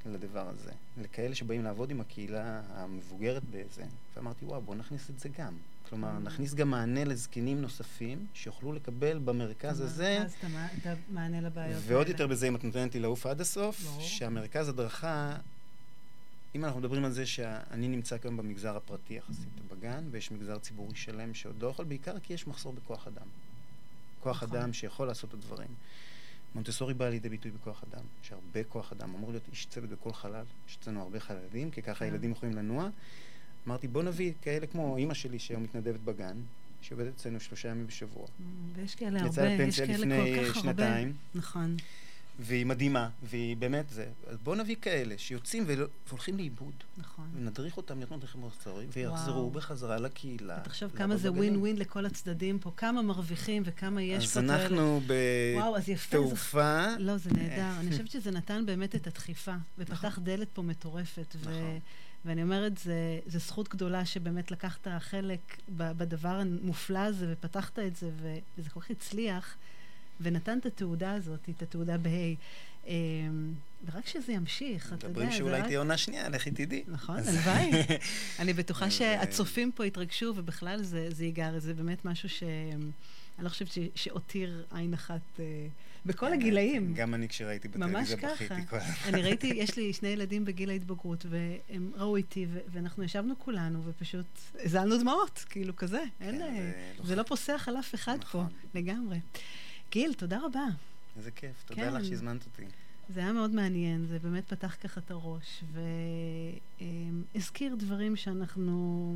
[0.07, 3.84] לדבר הזה, לכאלה שבאים לעבוד עם הקהילה המבוגרת בזה,
[4.16, 5.57] ואמרתי, וואו, בוא נכניס את זה גם.
[5.88, 6.26] כלומר, mm.
[6.26, 10.16] נכניס גם מענה לזקנים נוספים, שיוכלו לקבל במרכז הזה...
[10.18, 10.34] במרכז
[10.82, 15.36] את המענה לבעיות ועוד יותר בזה, אם את נותנת לי לעוף עד הסוף, שהמרכז הדרכה,
[16.55, 20.94] אם אנחנו מדברים על זה שאני נמצא כיום במגזר הפרטי יחסית בגן, ויש מגזר ציבורי
[20.94, 23.26] שלם שעוד לא יכול, בעיקר כי יש מחסור בכוח אדם.
[24.20, 24.59] כוח נכון.
[24.59, 25.68] אדם שיכול לעשות את הדברים.
[26.55, 28.05] מונטסורי בא לידי ביטוי בכוח אדם.
[28.24, 29.14] יש הרבה כוח אדם.
[29.14, 30.44] אמור להיות איש צוות בכל חלל.
[30.68, 32.05] יש אצלנו הרבה חללים, כי ככה כן.
[32.05, 32.88] הילדים יכולים לנוע.
[33.66, 36.36] אמרתי, בוא נביא כאלה כמו אימא שלי, שהיום מתנדבת בגן,
[36.80, 38.26] שעובדת אצלנו שלושה ימים בשבוע.
[38.74, 40.61] ויש כאלה הרבה, יש כאלה כל כך הרבה.
[40.61, 41.12] שנתיים.
[41.34, 41.76] נכון.
[42.39, 44.07] והיא מדהימה, והיא באמת זה.
[44.26, 45.66] אז בואו נביא כאלה שיוצאים
[46.09, 46.74] והולכים לאיבוד.
[46.97, 47.24] נכון.
[47.35, 50.61] ונדריך אותם להיות מדריכים מוסריים, ויחזרו בחזרה לקהילה.
[50.61, 54.41] תחשוב כמה זה ווין ווין לכל הצדדים פה, כמה מרוויחים וכמה יש פה.
[54.41, 55.01] אז אנחנו
[56.11, 56.87] בתעופה.
[56.99, 57.80] לא, זה נהדר.
[57.80, 60.24] אני חושבת שזה נתן באמת את הדחיפה, ופתח נכון.
[60.24, 61.37] דלת פה מטורפת.
[61.41, 61.78] נכון.
[62.24, 68.11] ואני אומרת, זה, זה זכות גדולה שבאמת לקחת חלק בדבר המופלא הזה ופתחת את זה,
[68.16, 69.57] וזה כל כך הצליח.
[70.21, 72.35] ונתן את התעודה הזאת, את התעודה בה'.
[72.87, 73.53] אמ,
[73.87, 76.85] ורק שזה ימשיך, אתה יודע, מדברים שאולי תהיה עונה שנייה, לכי תדעי.
[76.89, 77.71] נכון, הלוואי.
[78.39, 82.43] אני בטוחה שהצופים פה יתרגשו, ובכלל זה, זה ייגר, זה באמת משהו ש...
[83.39, 85.41] אני לא חושבת שהותיר עין אחת uh,
[86.07, 86.95] בכל כן, הגילאים.
[86.95, 88.95] גם אני כשראיתי בטלוויזיה בכיתי כל הזמן.
[89.07, 94.27] אני ראיתי, יש לי שני ילדים בגיל ההתבגרות, והם ראו איתי, ואנחנו ישבנו כולנו, ופשוט
[94.65, 96.03] הזלנו דמעות, כאילו כזה.
[96.21, 96.55] אין, כן,
[96.99, 98.47] זה, זה לא פוסח על אף אחד נכון.
[98.49, 99.19] פה, לגמרי.
[99.93, 100.64] גיל, תודה רבה.
[101.16, 101.95] איזה כיף, תודה כן.
[101.95, 102.64] לך שהזמנת אותי.
[103.09, 105.64] זה היה מאוד מעניין, זה באמת פתח ככה את הראש,
[107.34, 109.14] והזכיר דברים שאנחנו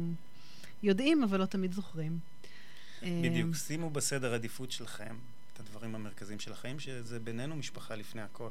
[0.82, 2.18] יודעים, אבל לא תמיד זוכרים.
[3.02, 5.16] בדיוק, שימו בסדר עדיפות שלכם
[5.52, 8.50] את הדברים המרכזיים של החיים, שזה בינינו משפחה לפני הכל.